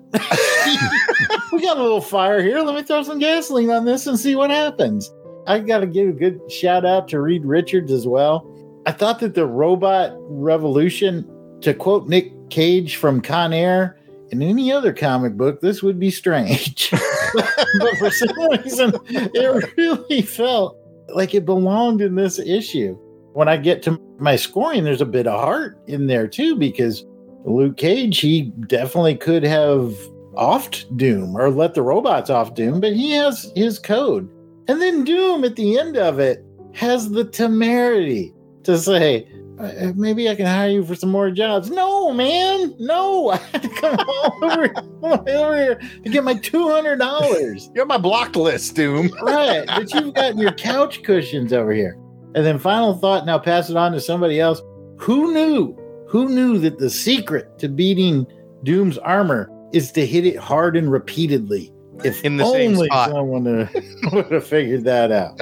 we 1.52 1.62
got 1.62 1.78
a 1.78 1.82
little 1.82 2.02
fire 2.02 2.42
here. 2.42 2.60
Let 2.60 2.74
me 2.74 2.82
throw 2.82 3.02
some 3.02 3.18
gasoline 3.18 3.70
on 3.70 3.86
this 3.86 4.06
and 4.06 4.18
see 4.18 4.36
what 4.36 4.50
happens. 4.50 5.10
I 5.48 5.60
got 5.60 5.78
to 5.78 5.86
give 5.86 6.10
a 6.10 6.12
good 6.12 6.40
shout 6.52 6.84
out 6.84 7.08
to 7.08 7.20
Reed 7.20 7.44
Richards 7.44 7.90
as 7.90 8.06
well. 8.06 8.46
I 8.84 8.92
thought 8.92 9.18
that 9.20 9.34
the 9.34 9.46
robot 9.46 10.12
revolution, 10.18 11.26
to 11.62 11.72
quote 11.72 12.06
Nick 12.06 12.50
Cage 12.50 12.96
from 12.96 13.22
Con 13.22 13.54
Air, 13.54 13.98
in 14.30 14.42
any 14.42 14.70
other 14.70 14.92
comic 14.92 15.38
book, 15.38 15.62
this 15.62 15.82
would 15.82 15.98
be 15.98 16.10
strange. 16.10 16.90
but 17.80 17.96
for 17.98 18.10
some 18.10 18.50
reason, 18.50 18.92
it 19.08 19.74
really 19.76 20.22
felt 20.22 20.76
like 21.08 21.34
it 21.34 21.46
belonged 21.46 22.02
in 22.02 22.14
this 22.14 22.38
issue. 22.38 22.94
When 23.32 23.48
I 23.48 23.56
get 23.56 23.82
to 23.84 23.98
my 24.18 24.36
scoring, 24.36 24.84
there's 24.84 25.00
a 25.00 25.06
bit 25.06 25.26
of 25.26 25.40
heart 25.40 25.78
in 25.86 26.08
there 26.08 26.28
too, 26.28 26.56
because 26.56 27.06
Luke 27.44 27.78
Cage, 27.78 28.18
he 28.18 28.52
definitely 28.66 29.16
could 29.16 29.44
have 29.44 29.94
offed 30.34 30.94
Doom 30.96 31.36
or 31.36 31.50
let 31.50 31.74
the 31.74 31.82
robots 31.82 32.28
off 32.28 32.54
Doom, 32.54 32.80
but 32.80 32.92
he 32.92 33.12
has 33.12 33.50
his 33.56 33.78
code. 33.78 34.28
And 34.68 34.82
then 34.82 35.04
Doom 35.04 35.44
at 35.44 35.56
the 35.56 35.78
end 35.78 35.96
of 35.96 36.18
it 36.18 36.44
has 36.74 37.10
the 37.10 37.24
temerity 37.24 38.34
to 38.64 38.76
say, 38.78 39.26
"Uh, 39.58 39.92
maybe 39.96 40.28
I 40.28 40.34
can 40.34 40.44
hire 40.46 40.68
you 40.68 40.84
for 40.84 40.94
some 40.94 41.10
more 41.10 41.30
jobs. 41.30 41.70
No, 41.70 42.12
man, 42.12 42.74
no. 42.78 43.30
I 43.32 43.36
had 43.36 43.62
to 43.62 43.68
come 43.70 43.98
all 43.98 44.38
over, 44.44 44.72
all 45.02 45.28
over 45.28 45.56
here 45.56 45.80
to 46.04 46.10
get 46.10 46.22
my 46.22 46.34
$200. 46.34 47.74
You're 47.74 47.82
on 47.82 47.88
my 47.88 47.98
block 47.98 48.36
list, 48.36 48.76
Doom. 48.76 49.10
right. 49.22 49.66
But 49.66 49.92
you've 49.94 50.14
got 50.14 50.36
your 50.36 50.52
couch 50.52 51.02
cushions 51.02 51.52
over 51.52 51.72
here. 51.72 51.98
And 52.34 52.44
then 52.44 52.58
final 52.58 52.94
thought, 52.94 53.24
now 53.24 53.38
pass 53.38 53.70
it 53.70 53.76
on 53.76 53.92
to 53.92 54.00
somebody 54.00 54.38
else. 54.38 54.60
Who 54.98 55.32
knew? 55.32 55.76
Who 56.08 56.28
knew 56.28 56.58
that 56.58 56.78
the 56.78 56.90
secret 56.90 57.58
to 57.58 57.68
beating 57.68 58.26
Doom's 58.64 58.98
armor 58.98 59.50
is 59.72 59.92
to 59.92 60.04
hit 60.06 60.26
it 60.26 60.36
hard 60.36 60.76
and 60.76 60.92
repeatedly? 60.92 61.72
If 62.04 62.24
In 62.24 62.36
the 62.36 62.44
same 62.52 62.72
only 62.74 62.86
spot. 62.86 63.10
someone 63.10 63.44
would 64.12 64.32
have 64.32 64.46
figured 64.46 64.84
that 64.84 65.10
out. 65.10 65.40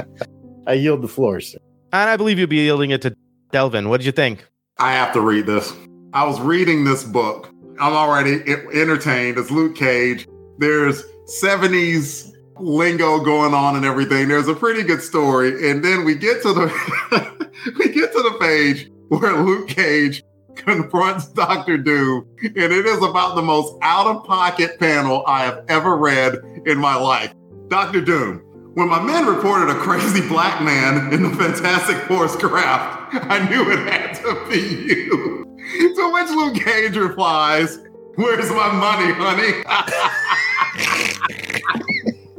I 0.66 0.74
yield 0.74 1.02
the 1.02 1.08
floor, 1.08 1.40
sir. 1.40 1.58
And 1.92 2.10
I 2.10 2.16
believe 2.16 2.38
you'll 2.38 2.48
be 2.48 2.56
yielding 2.56 2.90
it 2.90 3.02
to 3.02 3.14
Delvin. 3.52 3.88
What 3.88 3.98
did 3.98 4.06
you 4.06 4.12
think? 4.12 4.44
I 4.78 4.92
have 4.92 5.12
to 5.14 5.20
read 5.20 5.46
this. 5.46 5.72
I 6.12 6.24
was 6.26 6.40
reading 6.40 6.84
this 6.84 7.04
book. 7.04 7.50
I'm 7.78 7.92
already 7.92 8.42
entertained. 8.72 9.38
It's 9.38 9.50
Luke 9.50 9.76
Cage. 9.76 10.26
There's 10.58 11.02
70s 11.42 12.32
lingo 12.58 13.20
going 13.22 13.52
on 13.54 13.76
and 13.76 13.84
everything. 13.84 14.28
There's 14.28 14.48
a 14.48 14.54
pretty 14.54 14.82
good 14.82 15.02
story. 15.02 15.70
And 15.70 15.84
then 15.84 16.04
we 16.04 16.14
get 16.14 16.42
to 16.42 16.52
the 16.54 17.46
we 17.78 17.88
get 17.92 18.12
to 18.12 18.22
the 18.22 18.36
page 18.40 18.90
where 19.08 19.42
Luke 19.42 19.68
Cage 19.68 20.22
confronts 20.56 21.26
Doctor 21.26 21.78
Doom. 21.78 22.26
And 22.42 22.56
it 22.56 22.86
is 22.86 23.02
about 23.02 23.36
the 23.36 23.42
most 23.42 23.74
out-of-pocket 23.82 24.78
panel 24.78 25.24
I 25.26 25.44
have 25.44 25.64
ever 25.68 25.96
read 25.96 26.34
in 26.66 26.78
my 26.78 26.96
life. 26.96 27.32
Dr. 27.68 28.00
Doom, 28.00 28.38
when 28.74 28.88
my 28.88 29.02
men 29.02 29.26
reported 29.26 29.70
a 29.70 29.78
crazy 29.78 30.26
black 30.28 30.62
man 30.62 31.12
in 31.12 31.22
the 31.22 31.30
Fantastic 31.30 31.96
Four 32.08 32.28
craft, 32.28 33.14
I 33.14 33.48
knew 33.48 33.70
it 33.70 33.90
had 33.90 34.14
to 34.16 34.46
be 34.50 34.94
you. 34.94 35.44
To 35.94 36.12
which 36.12 36.30
Luke 36.30 36.54
Cage 36.54 36.96
replies, 36.96 37.78
Where's 38.16 38.50
my 38.50 38.72
money, 38.72 39.12
honey? 39.12 39.62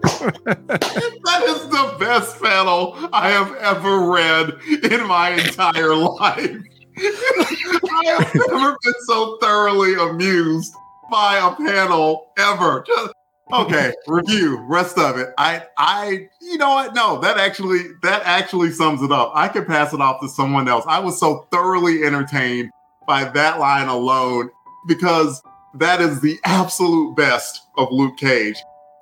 that 0.04 1.44
is 1.48 1.68
the 1.70 1.96
best 2.00 2.42
panel 2.42 2.96
I 3.12 3.30
have 3.30 3.54
ever 3.56 4.10
read 4.10 4.54
in 4.92 5.08
my 5.08 5.32
entire 5.32 5.96
life. 5.96 6.58
I 6.98 8.20
have 8.20 8.36
never 8.36 8.78
been 8.84 8.94
so 9.06 9.38
thoroughly 9.38 9.94
amused 9.96 10.74
by 11.12 11.38
a 11.38 11.56
panel 11.56 12.32
ever. 12.38 12.84
Just 12.88 13.14
okay, 13.54 13.94
review, 14.08 14.58
rest 14.68 14.98
of 14.98 15.18
it. 15.18 15.30
I 15.38 15.64
I 15.78 16.28
you 16.42 16.58
know 16.58 16.70
what? 16.70 16.96
No, 16.96 17.20
that 17.20 17.38
actually 17.38 17.84
that 18.04 18.22
actually 18.26 18.72
sums 18.72 19.02
it 19.02 19.12
up. 19.12 19.32
I 19.36 19.48
could 19.48 19.68
pass 19.68 19.94
it 19.94 20.02
off 20.02 20.22
to 20.22 20.30
someone 20.30 20.68
else. 20.68 20.86
I 20.88 21.00
was 21.00 21.20
so 21.20 21.48
thoroughly 21.52 22.04
entertained 22.04 22.72
by 23.08 23.26
that 23.26 23.60
line 23.60 23.88
alone 23.88 24.50
because 24.88 25.42
that 25.76 26.02
is 26.02 26.22
the 26.22 26.40
absolute 26.46 27.16
best 27.16 27.68
of 27.78 27.92
Luke 27.92 28.18
Cage. 28.18 28.58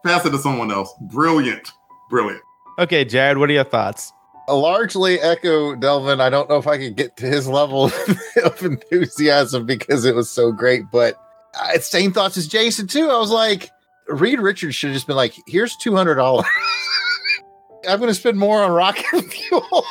Pass 0.06 0.25
it 0.25 0.32
to 0.32 0.38
someone 0.38 0.72
else. 0.72 0.94
Brilliant. 1.02 1.72
Brilliant. 2.10 2.42
Okay, 2.78 3.06
Jared, 3.06 3.38
what 3.38 3.50
are 3.50 3.54
your 3.54 3.64
thoughts? 3.64 4.12
I 4.48 4.54
largely 4.54 5.20
echo 5.20 5.75
Delvin. 5.75 6.22
I 6.22 6.30
don't 6.30 6.50
know 6.50 6.58
if 6.58 6.68
I 6.68 6.78
could 6.78 6.96
get 6.96 7.18
to 7.18 7.25
his 7.25 7.48
level 7.48 7.86
of 8.44 8.64
enthusiasm 8.64 9.66
because 9.66 10.06
it 10.06 10.16
was 10.16 10.30
so 10.30 10.52
great, 10.52 10.84
but 10.92 11.16
uh, 11.60 11.80
same 11.80 12.14
thoughts 12.14 12.38
as 12.38 12.48
Jason 12.48 12.88
too. 12.88 13.10
I 13.10 13.18
was 13.18 13.32
like, 13.32 13.72
Reed 14.08 14.40
Richards 14.40 14.75
should 14.75 14.90
have 14.90 14.96
just 14.96 15.08
been 15.08 15.16
like, 15.16 15.34
"Here's 15.48 15.75
two 15.78 15.96
hundred 15.96 16.16
dollars. 16.16 16.46
I'm 17.88 18.00
going 18.00 18.10
to 18.10 18.16
spend 18.16 18.38
more 18.38 18.64
on 18.64 18.72
rocket 18.72 19.06
fuel." 19.32 19.86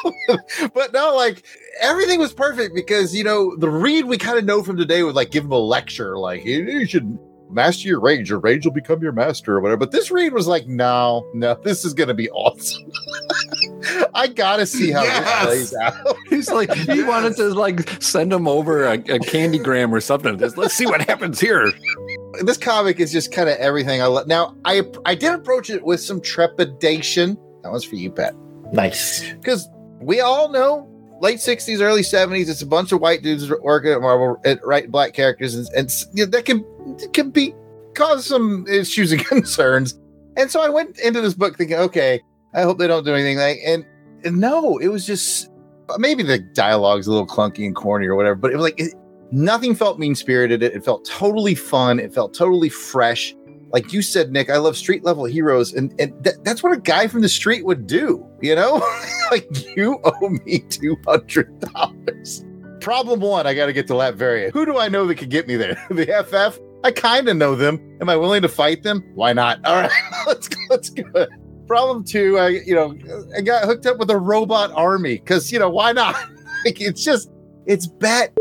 but 0.73 0.93
no, 0.93 1.15
like 1.17 1.45
everything 1.81 2.21
was 2.21 2.33
perfect 2.33 2.75
because 2.75 3.15
you 3.15 3.25
know 3.25 3.57
the 3.57 3.69
Reed 3.69 4.05
we 4.05 4.19
kind 4.19 4.39
of 4.39 4.45
know 4.45 4.63
from 4.63 4.77
today 4.77 5.03
would 5.03 5.17
like 5.17 5.31
give 5.31 5.45
him 5.45 5.53
a 5.53 5.59
lecture, 5.59 6.17
like 6.17 6.45
you, 6.45 6.63
you 6.65 6.87
should 6.87 7.19
master 7.51 7.89
your 7.89 8.01
rage. 8.01 8.31
Your 8.31 8.41
rage 8.41 8.65
will 8.65 8.73
become 8.73 9.03
your 9.03 9.13
master 9.13 9.57
or 9.57 9.61
whatever. 9.61 9.79
But 9.79 9.91
this 9.91 10.11
Reed 10.13 10.33
was 10.33 10.47
like, 10.47 10.69
"No, 10.69 11.29
no, 11.35 11.55
this 11.55 11.85
is 11.85 11.93
going 11.93 12.09
to 12.09 12.15
be 12.15 12.31
awesome." 12.31 12.91
I 14.15 14.27
gotta 14.29 14.67
see 14.67 14.91
how 14.91 15.03
Yes. 15.03 15.25
this 15.47 15.71
plays 15.71 15.75
out. 15.83 16.17
He's 16.31 16.51
like, 16.51 16.73
he 16.73 17.03
wanted 17.03 17.37
to 17.37 17.49
like 17.55 17.89
send 18.03 18.33
him 18.33 18.47
over 18.49 18.85
a, 18.85 18.95
a 18.95 19.19
candy 19.19 19.59
gram 19.59 19.95
or 19.95 20.01
something. 20.01 20.39
Just, 20.39 20.57
Let's 20.59 20.75
see 20.75 20.87
what 20.87 21.03
happens 21.03 21.41
here. 21.41 21.73
this 22.43 22.59
comic 22.59 23.01
is 23.01 23.13
just 23.13 23.33
kind 23.33 23.49
of 23.49 23.57
everything 23.59 24.03
I 24.03 24.07
love. 24.07 24.27
Now, 24.27 24.57
I 24.65 24.83
I 25.05 25.15
did 25.15 25.33
approach 25.35 25.71
it 25.71 25.85
with 25.85 26.01
some 26.01 26.21
trepidation. 26.21 27.37
That 27.63 27.73
was 27.73 27.85
for 27.85 27.97
you, 27.97 28.11
Pat, 28.11 28.35
Nice. 28.73 29.33
because 29.35 29.69
we 30.01 30.21
all 30.21 30.51
know 30.51 30.89
late 31.21 31.39
'60s, 31.39 31.81
early 31.81 32.03
'70s. 32.03 32.49
It's 32.49 32.63
a 32.63 32.67
bunch 32.67 32.93
of 32.93 33.01
white 33.01 33.23
dudes 33.23 33.49
working 33.63 33.93
at 33.93 34.01
Marvel, 34.01 34.37
at, 34.45 34.65
writing 34.67 34.91
black 34.91 35.15
characters, 35.15 35.55
and, 35.55 35.67
and 35.77 35.91
you 36.13 36.25
know, 36.25 36.31
that 36.31 36.45
can 36.45 36.65
can 37.13 37.31
be 37.31 37.55
cause 37.95 38.27
some 38.27 38.67
issues 38.69 39.13
and 39.13 39.25
concerns. 39.27 39.99
And 40.37 40.51
so 40.51 40.61
I 40.61 40.69
went 40.69 40.99
into 40.99 41.21
this 41.21 41.33
book 41.35 41.57
thinking, 41.57 41.77
okay, 41.77 42.21
I 42.55 42.63
hope 42.63 42.79
they 42.79 42.89
don't 42.89 43.05
do 43.05 43.15
anything 43.15 43.39
like. 43.39 43.59
And, 43.65 43.85
and 43.85 43.87
no, 44.25 44.79
it 44.79 44.89
was 44.89 45.07
just 45.07 45.51
maybe 45.99 46.23
the 46.23 46.39
dialogue's 46.39 47.07
a 47.07 47.11
little 47.11 47.27
clunky 47.27 47.67
and 47.67 47.75
corny 47.75 48.07
or 48.07 48.15
whatever, 48.15 48.35
but 48.35 48.53
it 48.53 48.57
was 48.57 48.65
like 48.65 48.81
it, 48.81 48.95
nothing 49.31 49.75
felt 49.75 49.99
mean 49.99 50.15
spirited. 50.15 50.63
It, 50.63 50.85
felt 50.85 51.05
totally 51.05 51.55
fun. 51.55 51.99
It 51.99 52.15
felt 52.15 52.35
totally 52.35 52.69
fresh. 52.69 53.35
Like 53.73 53.93
you 53.93 54.03
said, 54.03 54.31
Nick, 54.31 54.51
I 54.51 54.57
love 54.59 54.77
street 54.77 55.05
level 55.05 55.25
heroes, 55.25 55.73
and 55.73 55.93
and 55.99 56.23
th- 56.23 56.37
that's 56.45 56.63
what 56.63 56.73
a 56.73 56.81
guy 56.81 57.09
from 57.09 57.23
the 57.23 57.29
street 57.29 57.65
would 57.65 57.87
do. 57.87 58.25
You 58.41 58.55
know, 58.55 58.83
like 59.31 59.49
you 59.77 60.01
owe 60.05 60.29
me 60.29 60.61
two 60.69 60.97
hundred 61.07 61.59
dollars. 61.61 62.45
Problem 62.81 63.21
one, 63.21 63.47
I 63.47 63.55
got 63.55 63.67
to 63.67 63.73
get 63.73 63.87
to 63.89 63.95
Latveria. 63.95 64.53
Who 64.53 64.67
do 64.67 64.79
I 64.79 64.89
know 64.89 65.07
that 65.07 65.17
could 65.17 65.31
get 65.31 65.49
me 65.49 65.57
there? 65.57 65.83
the 65.91 66.05
FF. 66.05 66.61
I 66.85 66.91
kind 66.91 67.27
of 67.31 67.37
know 67.39 67.55
them. 67.55 67.81
Am 68.03 68.11
I 68.11 68.17
willing 68.17 68.43
to 68.43 68.49
fight 68.49 68.83
them? 68.83 69.11
Why 69.15 69.33
not? 69.33 69.65
All 69.65 69.81
right, 69.81 69.91
let's 70.27 70.49
go. 70.49 70.59
Let's 70.69 70.91
go. 70.91 71.27
Problem 71.67 72.05
two, 72.05 72.39
I 72.39 72.49
you 72.49 72.75
know 72.75 72.97
I 73.37 73.41
got 73.41 73.65
hooked 73.65 73.87
up 73.87 73.99
with 73.99 74.11
a 74.11 74.19
robot 74.19 74.71
army 74.75 75.19
because 75.19 75.51
you 75.51 75.59
know 75.59 75.71
why 75.71 75.93
not? 75.93 76.15
like 76.65 76.81
it's 76.81 77.03
just 77.03 77.31
it's 77.67 77.87
bat 77.87 78.33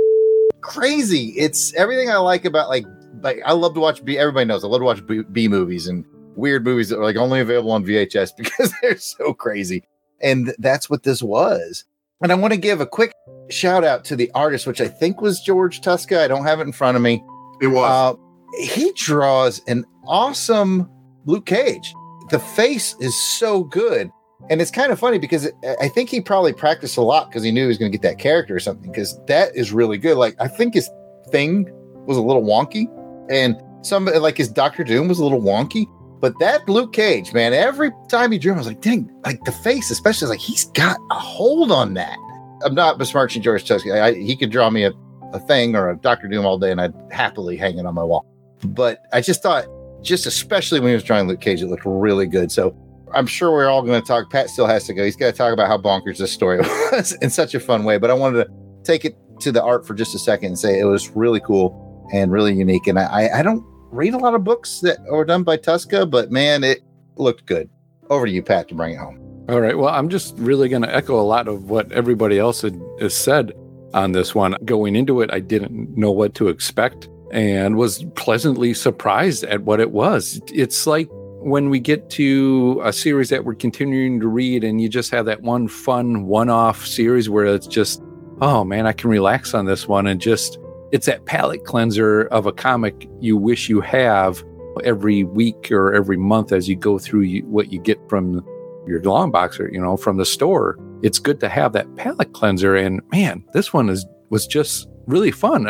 crazy. 0.61 1.33
It's 1.37 1.73
everything 1.73 2.09
I 2.09 2.17
like 2.17 2.45
about 2.45 2.69
like 2.69 2.85
like 3.21 3.39
I 3.45 3.53
love 3.53 3.73
to 3.75 3.79
watch 3.79 4.03
B. 4.03 4.17
Everybody 4.17 4.45
knows 4.45 4.63
I 4.63 4.67
love 4.67 4.81
to 4.81 4.85
watch 4.85 5.05
B, 5.05 5.21
B 5.31 5.47
movies 5.47 5.87
and 5.87 6.05
weird 6.35 6.65
movies 6.65 6.89
that 6.89 6.99
are 6.99 7.03
like 7.03 7.15
only 7.15 7.39
available 7.39 7.71
on 7.71 7.85
VHS 7.85 8.31
because 8.37 8.73
they're 8.81 8.97
so 8.97 9.33
crazy. 9.33 9.83
And 10.21 10.53
that's 10.57 10.89
what 10.89 11.03
this 11.03 11.21
was. 11.21 11.85
And 12.21 12.31
I 12.31 12.35
want 12.35 12.53
to 12.53 12.59
give 12.59 12.79
a 12.79 12.85
quick 12.85 13.13
shout 13.49 13.83
out 13.83 14.05
to 14.05 14.15
the 14.15 14.31
artist, 14.33 14.65
which 14.65 14.79
I 14.79 14.87
think 14.87 15.21
was 15.21 15.41
George 15.41 15.81
Tuska. 15.81 16.19
I 16.19 16.27
don't 16.27 16.45
have 16.45 16.59
it 16.59 16.63
in 16.63 16.71
front 16.71 16.95
of 16.95 17.03
me. 17.03 17.23
It 17.61 17.67
was. 17.67 18.17
Uh, 18.17 18.19
he 18.61 18.93
draws 18.93 19.61
an 19.67 19.85
awesome 20.05 20.89
Luke 21.25 21.45
Cage. 21.45 21.93
The 22.29 22.39
face 22.39 22.95
is 22.99 23.15
so 23.15 23.63
good. 23.63 24.11
And 24.49 24.61
it's 24.61 24.71
kind 24.71 24.91
of 24.91 24.99
funny 24.99 25.19
because 25.19 25.49
I 25.79 25.87
think 25.87 26.09
he 26.09 26.19
probably 26.19 26.51
practiced 26.51 26.97
a 26.97 27.01
lot 27.01 27.29
because 27.29 27.43
he 27.43 27.51
knew 27.51 27.61
he 27.61 27.67
was 27.67 27.77
going 27.77 27.91
to 27.91 27.97
get 27.97 28.07
that 28.07 28.19
character 28.19 28.55
or 28.55 28.59
something. 28.59 28.91
Because 28.91 29.17
that 29.27 29.55
is 29.55 29.71
really 29.71 29.97
good. 29.97 30.17
Like 30.17 30.35
I 30.39 30.47
think 30.47 30.73
his 30.73 30.89
thing 31.29 31.69
was 32.05 32.17
a 32.17 32.21
little 32.21 32.43
wonky, 32.43 32.87
and 33.29 33.55
some 33.83 34.05
like 34.05 34.37
his 34.37 34.49
Doctor 34.49 34.83
Doom 34.83 35.07
was 35.07 35.19
a 35.19 35.23
little 35.23 35.41
wonky. 35.41 35.85
But 36.19 36.39
that 36.39 36.67
Luke 36.69 36.93
Cage, 36.93 37.33
man, 37.33 37.53
every 37.53 37.91
time 38.07 38.31
he 38.31 38.37
drew 38.37 38.53
him, 38.53 38.57
I 38.57 38.61
was 38.61 38.67
like, 38.67 38.81
dang, 38.81 39.11
like 39.25 39.43
the 39.43 39.51
face, 39.51 39.91
especially, 39.91 40.29
like 40.29 40.39
he's 40.39 40.65
got 40.71 40.97
a 41.11 41.15
hold 41.15 41.71
on 41.71 41.93
that. 41.95 42.17
I'm 42.65 42.75
not 42.75 42.97
besmirching 42.97 43.41
George 43.41 43.65
Tuska. 43.65 44.01
I, 44.01 44.13
he 44.13 44.37
could 44.37 44.49
draw 44.49 44.69
me 44.69 44.85
a, 44.85 44.93
a 45.33 45.39
thing 45.39 45.75
or 45.75 45.89
a 45.89 45.97
Doctor 45.97 46.29
Doom 46.29 46.45
all 46.45 46.57
day, 46.57 46.71
and 46.71 46.79
I'd 46.79 46.93
happily 47.11 47.57
hang 47.57 47.77
it 47.77 47.85
on 47.85 47.93
my 47.93 48.03
wall. 48.03 48.25
But 48.63 48.99
I 49.11 49.19
just 49.19 49.43
thought, 49.43 49.65
just 50.03 50.25
especially 50.25 50.79
when 50.79 50.89
he 50.89 50.93
was 50.93 51.03
drawing 51.03 51.27
Luke 51.27 51.41
Cage, 51.41 51.61
it 51.61 51.67
looked 51.67 51.85
really 51.85 52.27
good. 52.27 52.51
So 52.51 52.75
I'm 53.13 53.25
sure 53.25 53.51
we're 53.51 53.69
all 53.69 53.81
going 53.81 54.01
to 54.01 54.07
talk. 54.07 54.29
Pat 54.29 54.49
still 54.49 54.67
has 54.67 54.85
to 54.85 54.93
go. 54.93 55.03
He's 55.03 55.15
got 55.15 55.27
to 55.27 55.33
talk 55.33 55.53
about 55.53 55.67
how 55.67 55.77
bonkers 55.77 56.17
this 56.17 56.31
story 56.31 56.57
was 56.91 57.13
in 57.13 57.29
such 57.29 57.55
a 57.55 57.59
fun 57.59 57.83
way. 57.83 57.97
But 57.97 58.11
I 58.11 58.13
wanted 58.13 58.45
to 58.45 58.51
take 58.83 59.05
it 59.05 59.15
to 59.39 59.51
the 59.51 59.63
art 59.63 59.87
for 59.87 59.93
just 59.93 60.13
a 60.13 60.19
second 60.19 60.47
and 60.47 60.59
say 60.59 60.79
it 60.79 60.85
was 60.85 61.09
really 61.11 61.39
cool 61.39 62.07
and 62.13 62.31
really 62.31 62.53
unique. 62.53 62.87
And 62.87 62.99
I, 62.99 63.29
I 63.39 63.41
don't 63.41 63.63
read 63.91 64.13
a 64.13 64.17
lot 64.17 64.35
of 64.35 64.43
books 64.43 64.79
that 64.81 64.97
are 65.11 65.25
done 65.25 65.43
by 65.43 65.57
Tuska, 65.57 66.09
but 66.09 66.31
man, 66.31 66.63
it 66.63 66.81
looked 67.15 67.45
good. 67.45 67.69
Over 68.09 68.25
to 68.25 68.31
you, 68.31 68.43
Pat, 68.43 68.67
to 68.69 68.75
bring 68.75 68.93
it 68.93 68.97
home. 68.97 69.19
All 69.49 69.61
right. 69.61 69.77
Well, 69.77 69.93
I'm 69.93 70.09
just 70.09 70.35
really 70.37 70.69
going 70.69 70.81
to 70.81 70.95
echo 70.95 71.19
a 71.19 71.23
lot 71.23 71.47
of 71.47 71.69
what 71.69 71.91
everybody 71.91 72.39
else 72.39 72.61
had, 72.61 72.79
has 72.99 73.15
said 73.15 73.53
on 73.93 74.11
this 74.11 74.33
one. 74.33 74.55
Going 74.65 74.95
into 74.95 75.21
it, 75.21 75.29
I 75.33 75.39
didn't 75.39 75.97
know 75.97 76.11
what 76.11 76.33
to 76.35 76.47
expect 76.47 77.09
and 77.33 77.77
was 77.77 78.05
pleasantly 78.15 78.75
surprised 78.75 79.43
at 79.45 79.63
what 79.63 79.79
it 79.79 79.91
was. 79.91 80.39
It's 80.53 80.85
like 80.85 81.09
when 81.11 81.71
we 81.71 81.79
get 81.79 82.09
to 82.11 82.79
a 82.85 82.93
series 82.93 83.29
that 83.29 83.43
we're 83.43 83.55
continuing 83.55 84.19
to 84.19 84.27
read 84.27 84.63
and 84.63 84.79
you 84.79 84.87
just 84.87 85.09
have 85.09 85.25
that 85.25 85.41
one 85.41 85.67
fun 85.67 86.27
one 86.27 86.49
off 86.49 86.85
series 86.85 87.31
where 87.31 87.45
it's 87.45 87.65
just, 87.65 88.03
oh 88.41 88.63
man, 88.63 88.85
I 88.85 88.93
can 88.93 89.09
relax 89.09 89.55
on 89.55 89.65
this 89.65 89.87
one 89.87 90.05
and 90.05 90.21
just, 90.21 90.59
it's 90.91 91.07
that 91.07 91.25
palate 91.25 91.65
cleanser 91.65 92.25
of 92.25 92.45
a 92.45 92.53
comic 92.53 93.09
you 93.19 93.35
wish 93.35 93.67
you 93.67 93.81
have 93.81 94.43
every 94.83 95.23
week 95.23 95.71
or 95.71 95.91
every 95.91 96.17
month 96.17 96.51
as 96.51 96.69
you 96.69 96.75
go 96.75 96.99
through 96.99 97.39
what 97.41 97.73
you 97.73 97.79
get 97.79 97.97
from 98.09 98.45
your 98.87 99.01
long 99.01 99.31
boxer, 99.31 99.69
you 99.73 99.81
know, 99.81 99.97
from 99.97 100.17
the 100.17 100.25
store. 100.25 100.77
It's 101.01 101.17
good 101.17 101.39
to 101.39 101.49
have 101.49 101.73
that 101.73 101.95
palate 101.95 102.33
cleanser. 102.33 102.75
And 102.75 103.01
man, 103.11 103.43
this 103.53 103.73
one 103.73 103.89
is 103.89 104.05
was 104.29 104.45
just 104.45 104.87
really 105.07 105.31
fun. 105.31 105.67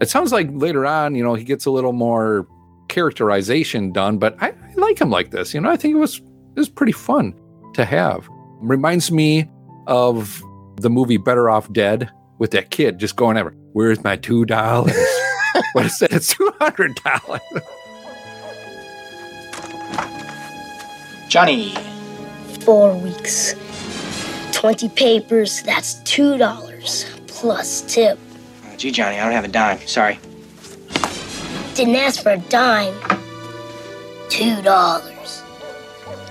It 0.00 0.08
sounds 0.08 0.32
like 0.32 0.48
later 0.52 0.86
on, 0.86 1.14
you 1.14 1.22
know, 1.22 1.34
he 1.34 1.44
gets 1.44 1.66
a 1.66 1.70
little 1.70 1.92
more 1.92 2.46
characterization 2.88 3.92
done, 3.92 4.18
but 4.18 4.36
I, 4.42 4.48
I 4.48 4.74
like 4.76 5.00
him 5.00 5.10
like 5.10 5.30
this. 5.30 5.52
You 5.54 5.60
know, 5.60 5.70
I 5.70 5.76
think 5.76 5.94
it 5.94 5.98
was 5.98 6.18
it 6.18 6.58
was 6.58 6.68
pretty 6.68 6.92
fun 6.92 7.34
to 7.74 7.84
have. 7.84 8.28
Reminds 8.60 9.10
me 9.12 9.48
of 9.86 10.42
the 10.76 10.90
movie 10.90 11.16
Better 11.16 11.50
Off 11.50 11.72
Dead 11.72 12.10
with 12.38 12.50
that 12.52 12.70
kid 12.70 12.98
just 12.98 13.16
going 13.16 13.36
ever. 13.36 13.54
Where's 13.72 14.02
my 14.02 14.16
two 14.16 14.44
dollars? 14.44 14.96
what 15.72 15.86
is 15.86 16.00
it? 16.02 16.12
It's 16.12 16.34
two 16.34 16.50
hundred 16.58 16.98
dollars. 17.04 17.40
Johnny, 21.28 21.74
four 22.64 22.96
weeks. 22.96 23.54
20 24.52 24.88
papers, 24.90 25.62
that's 25.62 25.94
$2 26.02 27.26
plus 27.28 27.80
tip. 27.82 28.18
Gee, 28.80 28.90
Johnny, 28.90 29.18
I 29.18 29.24
don't 29.24 29.32
have 29.32 29.44
a 29.44 29.48
dime. 29.48 29.78
Sorry. 29.86 30.18
Didn't 31.74 31.96
ask 31.96 32.22
for 32.22 32.30
a 32.30 32.38
dime. 32.38 32.94
$2. 34.30 35.42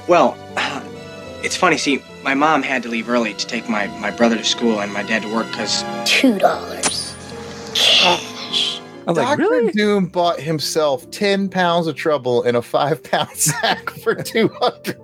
Well, 0.07 0.35
it's 1.43 1.55
funny. 1.55 1.77
See, 1.77 2.03
my 2.23 2.33
mom 2.33 2.63
had 2.63 2.81
to 2.81 2.89
leave 2.89 3.07
early 3.07 3.35
to 3.35 3.45
take 3.45 3.69
my, 3.69 3.85
my 3.99 4.09
brother 4.09 4.35
to 4.35 4.43
school 4.43 4.81
and 4.81 4.91
my 4.91 5.03
dad 5.03 5.21
to 5.21 5.31
work 5.31 5.45
because. 5.51 5.83
$2. 6.05 6.39
Cash. 7.75 8.81
I 9.05 9.11
was 9.11 9.17
like, 9.19 9.37
Dr. 9.37 9.41
really? 9.41 9.71
Doom 9.71 10.07
bought 10.07 10.39
himself 10.39 11.11
10 11.11 11.49
pounds 11.49 11.85
of 11.85 11.95
trouble 11.97 12.41
in 12.41 12.55
a 12.55 12.63
five 12.63 13.03
pound 13.03 13.29
sack 13.35 13.91
for 13.91 14.15
$200. 14.15 14.95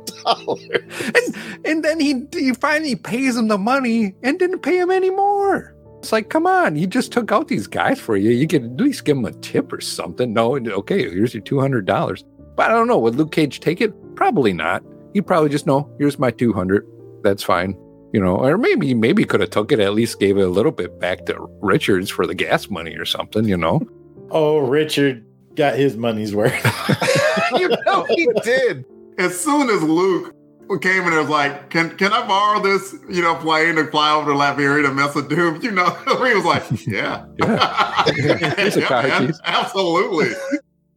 And, 1.15 1.36
and 1.63 1.86
then 1.86 1.99
he, 1.99 2.25
he 2.34 2.53
finally 2.53 2.95
pays 2.95 3.38
him 3.38 3.49
the 3.49 3.60
money 3.60 4.15
and 4.23 4.39
didn't 4.39 4.62
pay 4.62 4.79
him 4.79 4.89
anymore. 4.89 5.74
It's 6.05 6.11
like, 6.11 6.29
come 6.29 6.45
on, 6.45 6.75
you 6.75 6.85
just 6.85 7.11
took 7.11 7.31
out 7.31 7.47
these 7.47 7.65
guys 7.65 7.99
for 7.99 8.15
you. 8.15 8.29
You 8.29 8.47
could 8.47 8.63
at 8.63 8.77
least 8.77 9.05
give 9.05 9.17
them 9.17 9.25
a 9.25 9.31
tip 9.31 9.73
or 9.73 9.81
something. 9.81 10.33
No, 10.33 10.55
okay, 10.55 11.09
here's 11.09 11.33
your 11.33 11.41
$200. 11.41 12.23
But 12.55 12.69
I 12.69 12.73
don't 12.75 12.87
know. 12.87 12.99
Would 12.99 13.15
Luke 13.15 13.31
Cage 13.31 13.59
take 13.59 13.81
it? 13.81 13.91
Probably 14.15 14.53
not. 14.53 14.83
He'd 15.15 15.25
probably 15.25 15.49
just 15.49 15.65
know, 15.65 15.91
here's 15.97 16.19
my 16.19 16.29
200. 16.29 16.85
That's 17.23 17.41
fine. 17.41 17.75
You 18.13 18.19
know, 18.19 18.37
or 18.37 18.55
maybe 18.59 18.93
maybe 18.93 19.25
could 19.25 19.39
have 19.39 19.49
took 19.49 19.71
it 19.71 19.79
at 19.79 19.95
least 19.95 20.19
gave 20.19 20.37
it 20.37 20.43
a 20.43 20.47
little 20.47 20.71
bit 20.71 20.99
back 20.99 21.25
to 21.25 21.49
Richards 21.59 22.11
for 22.11 22.27
the 22.27 22.35
gas 22.35 22.69
money 22.69 22.95
or 22.95 23.05
something, 23.05 23.45
you 23.45 23.57
know. 23.57 23.81
Oh, 24.29 24.57
Richard 24.57 25.25
got 25.55 25.75
his 25.75 25.97
money's 25.97 26.35
worth. 26.35 26.53
you 27.59 27.69
know 27.85 28.05
he 28.09 28.27
did. 28.43 28.85
As 29.17 29.39
soon 29.39 29.69
as 29.69 29.81
Luke 29.81 30.35
came 30.82 31.06
and 31.06 31.15
was 31.15 31.30
like, 31.30 31.69
"Can 31.69 31.95
can 31.97 32.12
I 32.12 32.28
borrow 32.28 32.62
this, 32.62 32.95
you 33.10 33.21
know, 33.21 33.36
plane 33.36 33.75
to 33.75 33.86
fly 33.88 34.12
over 34.12 34.32
to 34.32 34.38
Latveria 34.38 34.84
to 34.84 34.93
mess 34.93 35.15
with 35.15 35.30
Doom?" 35.30 35.62
You 35.62 35.71
know, 35.71 35.89
he 36.06 36.34
was 36.34 36.45
like, 36.45 36.63
"Yeah, 36.88 37.25
Yeah, 37.38 38.82
car 38.88 39.04
man, 39.04 39.34
absolutely." 39.45 40.30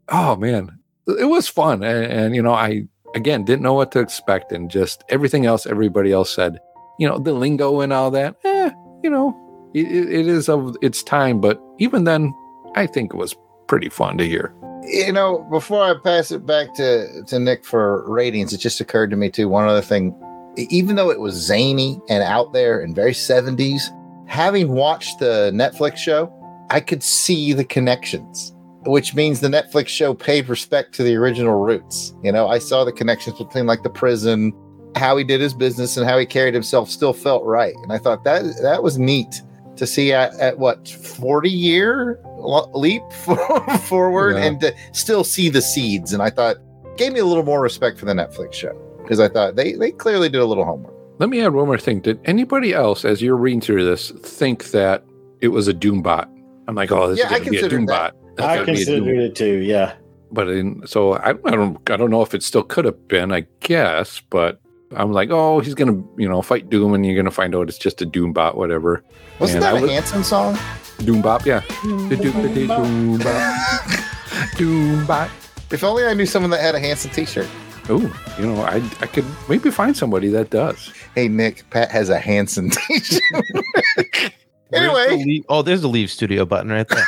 oh 0.09 0.37
man. 0.37 0.79
It 1.07 1.25
was 1.25 1.49
fun. 1.49 1.83
And, 1.83 2.05
and 2.05 2.37
you 2.37 2.43
know 2.43 2.53
i 2.53 2.83
again 3.15 3.45
didn't 3.45 3.63
know 3.63 3.73
what 3.73 3.93
to 3.93 4.01
expect 4.01 4.53
and 4.53 4.71
just 4.71 5.03
everything 5.09 5.47
else 5.47 5.67
everybody 5.67 6.13
else 6.13 6.35
said. 6.35 6.59
You 6.99 7.09
know 7.09 7.19
the 7.19 7.33
lingo 7.33 7.81
and 7.81 7.93
all 7.93 8.11
that 8.11 8.37
eh, 8.45 8.71
you 9.03 9.11
know 9.11 9.35
it, 9.75 9.87
it 9.87 10.27
is 10.27 10.49
of 10.49 10.77
its 10.83 11.03
time. 11.03 11.41
But 11.41 11.61
even 11.79 12.05
then 12.05 12.35
i 12.75 12.87
think 12.87 13.15
it 13.15 13.17
was 13.17 13.35
pretty 13.67 13.89
fun 13.89 14.19
to 14.19 14.27
hear 14.27 14.55
You 14.90 15.12
know, 15.12 15.46
before 15.51 15.83
I 15.83 15.94
pass 16.03 16.31
it 16.31 16.46
back 16.46 16.74
to, 16.74 17.22
to 17.24 17.38
Nick 17.38 17.64
for 17.64 18.11
ratings, 18.11 18.53
it 18.53 18.59
just 18.59 18.81
occurred 18.81 19.11
to 19.11 19.16
me 19.16 19.31
too. 19.31 19.48
One 19.48 19.68
other 19.68 19.83
thing, 19.83 20.14
even 20.57 20.96
though 20.96 21.11
it 21.11 21.20
was 21.20 21.35
zany 21.35 22.01
and 22.09 22.22
out 22.22 22.53
there 22.53 22.81
and 22.81 22.94
very 22.94 23.12
70s, 23.12 23.83
having 24.27 24.68
watched 24.68 25.18
the 25.18 25.51
Netflix 25.55 25.96
show, 25.98 26.33
I 26.70 26.81
could 26.81 27.03
see 27.03 27.53
the 27.53 27.64
connections, 27.64 28.55
which 28.87 29.14
means 29.14 29.40
the 29.40 29.48
Netflix 29.48 29.88
show 29.88 30.14
paid 30.14 30.48
respect 30.48 30.94
to 30.94 31.03
the 31.03 31.16
original 31.16 31.55
roots. 31.55 32.14
You 32.22 32.33
know, 32.33 32.48
I 32.48 32.59
saw 32.59 32.85
the 32.85 32.92
connections 32.92 33.38
between 33.38 33.66
like 33.66 33.83
the 33.83 33.90
prison, 33.90 34.53
how 34.96 35.16
he 35.16 35.24
did 35.24 35.40
his 35.40 35.55
business, 35.55 35.96
and 35.96 36.07
how 36.09 36.18
he 36.18 36.27
carried 36.27 36.55
himself 36.55 36.90
still 36.90 37.12
felt 37.12 37.44
right. 37.44 37.74
And 37.83 37.92
I 37.92 37.98
thought 37.98 38.24
that 38.24 38.42
that 38.62 38.83
was 38.83 38.98
neat 38.98 39.42
to 39.79 39.87
see 39.87 40.12
at, 40.12 40.35
at 40.35 40.59
what 40.59 40.88
40 40.88 41.49
year 41.51 42.21
leap 42.75 43.03
forward 43.83 44.37
Yeah. 44.37 44.45
and 44.45 44.61
to 44.61 44.75
still 44.93 45.25
see 45.25 45.49
the 45.49 45.62
seeds. 45.62 46.12
And 46.12 46.23
I 46.23 46.31
thought 46.31 46.57
gave 46.97 47.12
me 47.12 47.21
a 47.21 47.25
little 47.25 47.45
more 47.45 47.61
respect 47.61 47.99
for 47.99 48.05
the 48.07 48.12
Netflix 48.12 48.55
show 48.55 48.77
because 49.03 49.21
I 49.21 49.29
thought 49.29 49.57
they 49.57 49.73
they 49.75 49.91
clearly 49.93 50.29
did 50.29 50.41
a 50.41 50.45
little 50.45 50.64
homework. 50.64 50.95
let 51.19 51.29
me 51.29 51.41
add 51.41 51.53
one 51.55 51.67
more 51.67 51.79
thing 51.79 52.01
did 52.01 52.21
anybody 52.25 52.75
else 52.75 53.05
as 53.05 53.23
you're 53.23 53.37
reading 53.37 53.61
through 53.61 53.85
this 53.85 54.11
think 54.11 54.71
that 54.73 55.05
it 55.41 55.49
was 55.49 55.69
a 55.69 55.75
doombot 55.75 56.27
i'm 56.67 56.75
like 56.75 56.91
oh 56.93 57.09
this 57.09 57.19
Yeah, 57.19 57.27
is 57.27 57.33
I 57.33 57.38
going 57.38 57.45
to 57.45 57.51
be 57.51 57.57
a 57.57 57.61
considered 57.61 57.83
doombot 57.83 57.87
that. 57.88 58.14
That's 58.37 58.49
I 58.49 58.55
gotta 58.57 58.67
be 58.67 58.73
a 58.73 58.75
considered 58.85 59.19
it 59.21 59.35
too. 59.37 59.57
Yeah. 59.59 59.95
but 60.33 60.49
in, 60.49 60.87
so 60.87 61.14
I, 61.14 61.31
I 61.31 61.51
don't 61.53 61.91
I 61.91 61.97
don't 61.97 62.11
know 62.11 62.23
if 62.23 62.35
it 62.35 62.43
still 62.43 62.62
could 62.64 62.85
have 62.85 63.07
been 63.09 63.33
I 63.33 63.47
guess 63.61 64.21
but 64.29 64.61
I'm 64.96 65.12
like 65.12 65.31
oh 65.31 65.61
he's 65.61 65.74
gonna 65.74 66.03
you 66.16 66.29
know 66.29 66.40
fight 66.42 66.70
Doom 66.70 66.94
and 66.94 67.05
you're 67.05 67.16
gonna 67.16 67.31
find 67.31 67.55
out 67.55 67.68
it's 67.68 67.79
just 67.79 68.01
a 68.03 68.07
Doombot 68.07 68.55
whatever 68.57 69.05
Wasn't 69.38 69.57
And 69.57 69.62
that 69.64 69.74
I 69.74 69.79
a 69.79 69.83
was- 69.83 69.90
Hanson 69.90 70.24
song? 70.24 70.55
Doombop 70.98 71.44
yeah 71.44 71.61
Doombot 71.83 73.18
Doombot 74.57 75.31
If 75.72 75.85
only 75.85 76.05
I 76.07 76.14
knew 76.14 76.27
someone 76.27 76.51
that 76.51 76.61
had 76.61 76.74
a 76.74 76.81
Hanson 76.81 77.11
T-shirt. 77.11 77.48
oh 77.88 78.01
you 78.38 78.46
know 78.46 78.61
I 78.62 78.77
I 79.01 79.07
could 79.07 79.24
maybe 79.48 79.70
find 79.70 79.96
somebody 79.96 80.29
that 80.29 80.51
does 80.51 80.92
Hey 81.14 81.29
Nick, 81.29 81.68
Pat 81.70 81.90
has 81.90 82.09
a 82.11 82.18
Hanson 82.18 82.70
T-shirt. 82.88 83.22
Where's 84.70 84.92
the 84.92 85.01
anyway, 85.01 85.24
leave- 85.24 85.44
oh, 85.48 85.62
there's 85.62 85.81
the 85.81 85.88
leave 85.88 86.11
studio 86.11 86.44
button 86.44 86.70
right 86.70 86.87
there. 86.87 87.07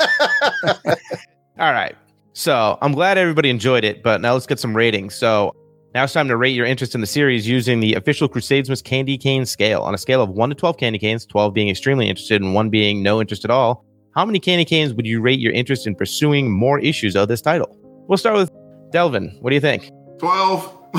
All 1.58 1.72
right. 1.74 1.94
So 2.32 2.78
I'm 2.80 2.92
glad 2.92 3.18
everybody 3.18 3.50
enjoyed 3.50 3.84
it, 3.84 4.02
but 4.02 4.22
now 4.22 4.32
let's 4.32 4.46
get 4.46 4.58
some 4.58 4.74
ratings. 4.74 5.14
So 5.14 5.54
Now 5.92 6.05
it's 6.05 6.12
time 6.12 6.29
to 6.29 6.37
rate 6.37 6.55
your 6.55 6.66
interest 6.66 6.94
in 6.94 7.00
the 7.00 7.07
series 7.07 7.48
using 7.48 7.81
the 7.81 7.94
official 7.94 8.29
Crusadesmas 8.29 8.83
candy 8.85 9.18
cane 9.18 9.44
scale. 9.44 9.83
On 9.83 9.92
a 9.92 9.98
scale 9.98 10.22
of 10.22 10.31
1 10.31 10.50
to 10.50 10.55
12 10.55 10.76
candy 10.76 11.00
canes, 11.00 11.26
12 11.26 11.53
being 11.53 11.68
extremely 11.68 12.09
interested 12.09 12.40
and 12.40 12.55
1 12.55 12.70
being 12.70 13.03
no 13.03 13.20
interest 13.20 13.44
at 13.44 13.50
all, 13.50 13.85
how 14.14 14.24
many 14.24 14.38
candy 14.38 14.64
canes 14.64 14.94
would 14.94 15.05
you 15.05 15.20
rate 15.20 15.40
your 15.40 15.53
interest 15.53 15.88
in 15.88 15.96
pursuing 15.96 16.48
more 16.48 16.79
issues 16.79 17.16
of 17.16 17.26
this 17.26 17.42
title? 17.42 17.76
We'll 18.07 18.18
start 18.18 18.37
with 18.37 18.53
Delvin. 18.92 19.37
What 19.40 19.50
do 19.50 19.57
you 19.57 19.61
think? 19.61 19.90
12. 20.18 20.79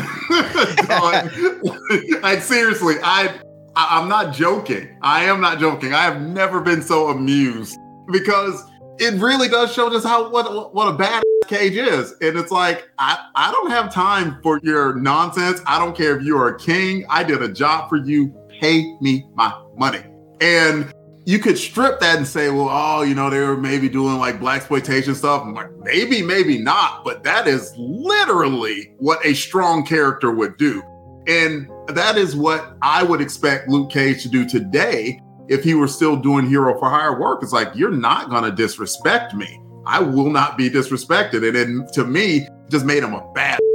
I 2.23 2.39
seriously, 2.41 2.95
I, 3.01 3.33
I 3.77 3.87
I'm 3.97 4.09
not 4.09 4.33
joking. 4.33 4.89
I 5.01 5.23
am 5.23 5.39
not 5.39 5.59
joking. 5.59 5.93
I 5.93 6.01
have 6.03 6.21
never 6.21 6.59
been 6.59 6.81
so 6.81 7.07
amused 7.07 7.77
because 8.11 8.61
it 8.99 9.19
really 9.21 9.47
does 9.47 9.73
show 9.73 9.89
just 9.89 10.05
how 10.05 10.29
what 10.29 10.73
what 10.73 10.87
a 10.87 10.97
bad 10.97 11.23
cage 11.47 11.75
is. 11.75 12.11
And 12.21 12.37
it's 12.37 12.51
like 12.51 12.89
I 12.97 13.29
I 13.35 13.51
don't 13.51 13.71
have 13.71 13.93
time 13.93 14.41
for 14.41 14.59
your 14.63 14.95
nonsense. 14.95 15.61
I 15.65 15.79
don't 15.79 15.95
care 15.95 16.17
if 16.17 16.23
you 16.23 16.37
are 16.37 16.49
a 16.49 16.59
king. 16.59 17.05
I 17.09 17.23
did 17.23 17.41
a 17.41 17.49
job 17.49 17.89
for 17.89 17.97
you. 17.97 18.29
Pay 18.49 18.95
me 19.01 19.25
my 19.33 19.53
money. 19.75 20.03
And 20.39 20.91
you 21.25 21.39
could 21.39 21.57
strip 21.57 21.99
that 21.99 22.17
and 22.17 22.27
say, 22.27 22.49
well, 22.49 22.69
oh, 22.69 23.03
you 23.03 23.13
know, 23.13 23.29
they 23.29 23.39
were 23.39 23.57
maybe 23.57 23.87
doing 23.87 24.17
like 24.17 24.39
black 24.39 24.57
exploitation 24.57 25.13
stuff. 25.13 25.43
I'm 25.43 25.53
like, 25.53 25.71
maybe, 25.77 26.21
maybe 26.23 26.57
not, 26.57 27.05
but 27.05 27.23
that 27.23 27.47
is 27.47 27.73
literally 27.77 28.93
what 28.97 29.23
a 29.25 29.33
strong 29.35 29.85
character 29.85 30.31
would 30.31 30.57
do. 30.57 30.81
And 31.27 31.69
that 31.87 32.17
is 32.17 32.35
what 32.35 32.75
I 32.81 33.03
would 33.03 33.21
expect 33.21 33.69
Luke 33.69 33.91
Cage 33.91 34.23
to 34.23 34.29
do 34.29 34.47
today 34.47 35.21
if 35.47 35.63
he 35.63 35.73
were 35.73 35.87
still 35.87 36.15
doing 36.15 36.47
hero 36.47 36.77
for 36.79 36.89
hire 36.89 37.19
work. 37.19 37.43
It's 37.43 37.53
like, 37.53 37.69
you're 37.75 37.91
not 37.91 38.29
going 38.29 38.43
to 38.43 38.51
disrespect 38.51 39.33
me. 39.33 39.61
I 39.85 39.99
will 39.99 40.29
not 40.29 40.57
be 40.57 40.69
disrespected. 40.69 41.45
And 41.45 41.55
then 41.55 41.87
to 41.93 42.05
me, 42.05 42.47
just 42.69 42.85
made 42.85 43.03
him 43.03 43.13
a 43.13 43.31
bad. 43.33 43.59